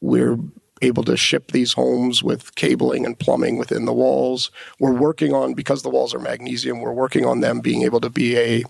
We're 0.00 0.38
able 0.82 1.02
to 1.04 1.16
ship 1.16 1.52
these 1.52 1.72
homes 1.74 2.22
with 2.22 2.54
cabling 2.54 3.04
and 3.04 3.18
plumbing 3.18 3.58
within 3.58 3.84
the 3.84 3.92
walls. 3.92 4.50
We're 4.78 4.94
working 4.94 5.34
on 5.34 5.54
because 5.54 5.82
the 5.82 5.90
walls 5.90 6.14
are 6.14 6.18
magnesium. 6.18 6.80
We're 6.80 6.92
working 6.92 7.26
on 7.26 7.40
them 7.40 7.60
being 7.60 7.82
able 7.82 8.00
to 8.00 8.10
be 8.10 8.36
a 8.38 8.64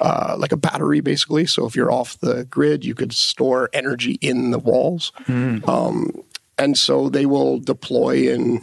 uh, 0.00 0.36
like 0.38 0.52
a 0.52 0.56
battery, 0.56 1.00
basically. 1.00 1.46
So 1.46 1.66
if 1.66 1.74
you're 1.74 1.90
off 1.90 2.18
the 2.20 2.44
grid, 2.44 2.84
you 2.84 2.94
could 2.94 3.12
store 3.12 3.70
energy 3.72 4.18
in 4.20 4.50
the 4.50 4.58
walls, 4.58 5.12
mm. 5.24 5.66
um, 5.68 6.10
and 6.58 6.76
so 6.76 7.08
they 7.08 7.26
will 7.26 7.58
deploy 7.58 8.32
in. 8.32 8.62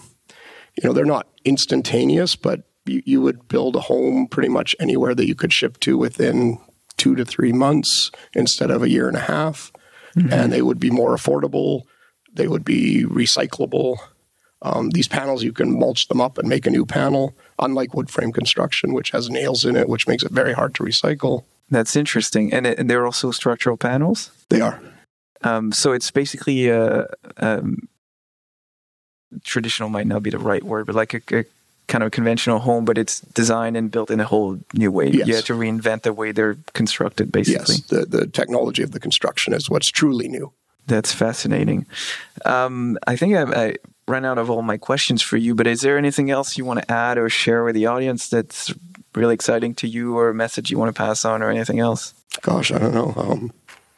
You 0.82 0.88
know, 0.88 0.94
they're 0.94 1.06
not 1.06 1.28
instantaneous, 1.46 2.36
but 2.36 2.64
you, 2.86 3.02
you 3.06 3.22
would 3.22 3.48
build 3.48 3.76
a 3.76 3.82
home 3.82 4.28
pretty 4.28 4.50
much 4.50 4.76
anywhere 4.80 5.16
that 5.16 5.28
you 5.28 5.36
could 5.36 5.54
ship 5.54 5.80
to 5.82 5.98
within 5.98 6.60
two 6.98 7.16
to 7.16 7.26
three 7.26 7.52
months 7.52 8.12
instead 8.34 8.72
of 8.72 8.84
a 8.84 8.90
year 8.90 9.08
and 9.08 9.18
a 9.18 9.22
half. 9.22 9.72
Mm-hmm. 10.16 10.34
And 10.34 10.54
they 10.54 10.62
would 10.62 10.80
be 10.80 10.92
more 10.92 11.16
affordable 11.16 11.84
they 12.34 12.48
would 12.48 12.66
be 12.66 13.06
recyclable. 13.06 13.98
Um, 14.62 14.90
these 14.92 15.08
panels, 15.08 15.44
you 15.44 15.54
can 15.54 15.78
mulch 15.78 16.08
them 16.08 16.22
up 16.22 16.38
and 16.38 16.48
make 16.48 16.66
a 16.66 16.72
new 16.72 16.86
panel, 16.86 17.36
unlike 17.60 17.94
wood 17.94 18.10
frame 18.10 18.32
construction, 18.32 18.94
which 18.94 19.12
has 19.12 19.30
nails 19.30 19.66
in 19.66 19.76
it, 19.76 19.90
which 19.90 20.08
makes 20.08 20.24
it 20.24 20.32
very 20.32 20.54
hard 20.54 20.74
to 20.76 20.84
recycle. 20.84 21.44
That's 21.70 21.96
interesting. 21.96 22.54
And, 22.54 22.66
it, 22.66 22.80
and 22.80 22.90
they're 22.90 23.06
also 23.06 23.32
structural 23.32 23.78
panels? 23.78 24.32
They 24.50 24.62
are. 24.62 24.80
Um, 25.44 25.72
so 25.72 25.92
it's 25.92 26.12
basically 26.12 26.70
a, 26.70 27.08
um, 27.38 27.90
traditional 29.44 29.90
might 29.90 30.08
not 30.08 30.24
be 30.24 30.30
the 30.30 30.40
right 30.40 30.64
word, 30.64 30.86
but 30.86 30.96
like 30.96 31.14
a, 31.14 31.22
a, 31.32 31.46
kind 31.88 32.04
of 32.04 32.12
conventional 32.12 32.60
home, 32.60 32.86
but 32.86 32.98
it's 32.98 33.20
designed 33.20 33.76
and 33.76 33.92
built 33.92 34.10
in 34.10 34.20
a 34.20 34.26
whole 34.26 34.58
new 34.74 34.92
way. 34.92 35.10
Yes. 35.10 35.28
You 35.28 35.36
have 35.36 35.46
to 35.46 35.54
reinvent 35.54 36.04
the 36.04 36.14
way 36.14 36.32
they're 36.32 36.58
constructed, 36.74 37.32
basically. 37.32 37.76
Yes, 37.76 37.82
the, 37.88 38.06
the 38.06 38.28
technology 38.28 38.84
of 38.84 38.92
the 38.92 39.00
construction 39.00 39.54
is 39.54 39.70
what's 39.70 39.90
truly 39.90 40.28
new. 40.28 40.52
That's 40.88 41.14
fascinating. 41.14 41.86
Um, 42.46 42.98
I 43.08 43.16
think 43.16 43.36
I, 43.36 43.66
I 43.66 43.76
ran 44.08 44.26
out 44.26 44.38
of 44.38 44.50
all 44.50 44.62
my 44.62 44.78
questions 44.78 45.22
for 45.22 45.38
you, 45.38 45.56
but 45.56 45.68
is 45.68 45.82
there 45.82 45.98
anything 45.98 46.30
else 46.30 46.58
you 46.58 46.66
want 46.66 46.82
to 46.82 46.92
add 46.92 47.18
or 47.18 47.30
share 47.30 47.64
with 47.64 47.76
the 47.76 47.86
audience 47.86 48.28
that's 48.28 48.74
really 49.16 49.34
exciting 49.34 49.76
to 49.76 49.88
you 49.88 50.18
or 50.18 50.30
a 50.30 50.34
message 50.34 50.72
you 50.72 50.78
want 50.78 50.94
to 50.94 50.98
pass 50.98 51.24
on 51.24 51.42
or 51.42 51.50
anything 51.50 51.80
else? 51.80 52.14
Gosh, 52.42 52.72
I 52.72 52.80
don't 52.80 52.94
know. 52.94 53.14
Um, 53.16 53.54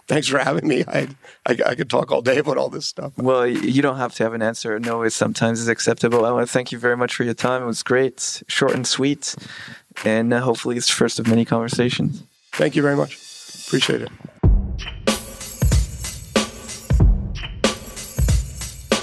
thanks 0.07 0.27
for 0.27 0.39
having 0.39 0.67
me. 0.67 0.83
I, 0.87 1.07
I, 1.45 1.57
I 1.65 1.75
could 1.75 1.89
talk 1.89 2.11
all 2.11 2.21
day 2.21 2.37
about 2.37 2.57
all 2.57 2.69
this 2.69 2.85
stuff. 2.85 3.13
Well, 3.17 3.45
you 3.47 3.81
don't 3.81 3.97
have 3.97 4.13
to 4.15 4.23
have 4.23 4.33
an 4.33 4.41
answer. 4.41 4.79
No, 4.79 5.01
it 5.03 5.11
sometimes 5.11 5.59
is 5.59 5.67
acceptable. 5.67 6.25
I 6.25 6.31
want 6.31 6.47
to 6.47 6.51
thank 6.51 6.71
you 6.71 6.79
very 6.79 6.97
much 6.97 7.15
for 7.15 7.23
your 7.23 7.33
time. 7.33 7.63
It 7.63 7.67
was 7.67 7.83
great, 7.83 8.43
short 8.47 8.73
and 8.73 8.87
sweet, 8.87 9.35
and 10.03 10.33
uh, 10.33 10.41
hopefully 10.41 10.77
it's 10.77 10.87
the 10.87 10.93
first 10.93 11.19
of 11.19 11.27
many 11.27 11.45
conversations. 11.45 12.23
Thank 12.53 12.75
you 12.75 12.81
very 12.81 12.95
much. 12.95 13.17
Appreciate 13.67 14.01
it. 14.01 14.09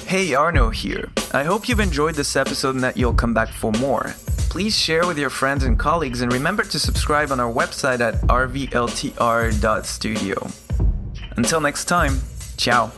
Hey, 0.07 0.35
Arno 0.35 0.69
here. 0.69 1.11
I 1.33 1.43
hope 1.43 1.69
you've 1.71 1.81
enjoyed 1.81 2.17
this 2.17 2.37
episode 2.37 2.75
and 2.75 2.85
that 2.85 2.99
you'll 2.99 3.15
come 3.15 3.33
back 3.33 3.49
for 3.49 3.73
more. 3.73 4.15
Please 4.51 4.79
share 4.79 5.07
with 5.07 5.17
your 5.17 5.31
friends 5.31 5.65
and 5.65 5.79
colleagues 5.79 6.21
and 6.21 6.31
remember 6.31 6.65
to 6.65 6.79
subscribe 6.79 7.33
on 7.33 7.41
our 7.41 7.51
website 7.51 8.01
at 8.01 8.21
rvltr.studio. 8.25 8.69
Until 11.37 11.61
next 11.61 11.87
time, 11.87 12.21
ciao. 12.57 12.93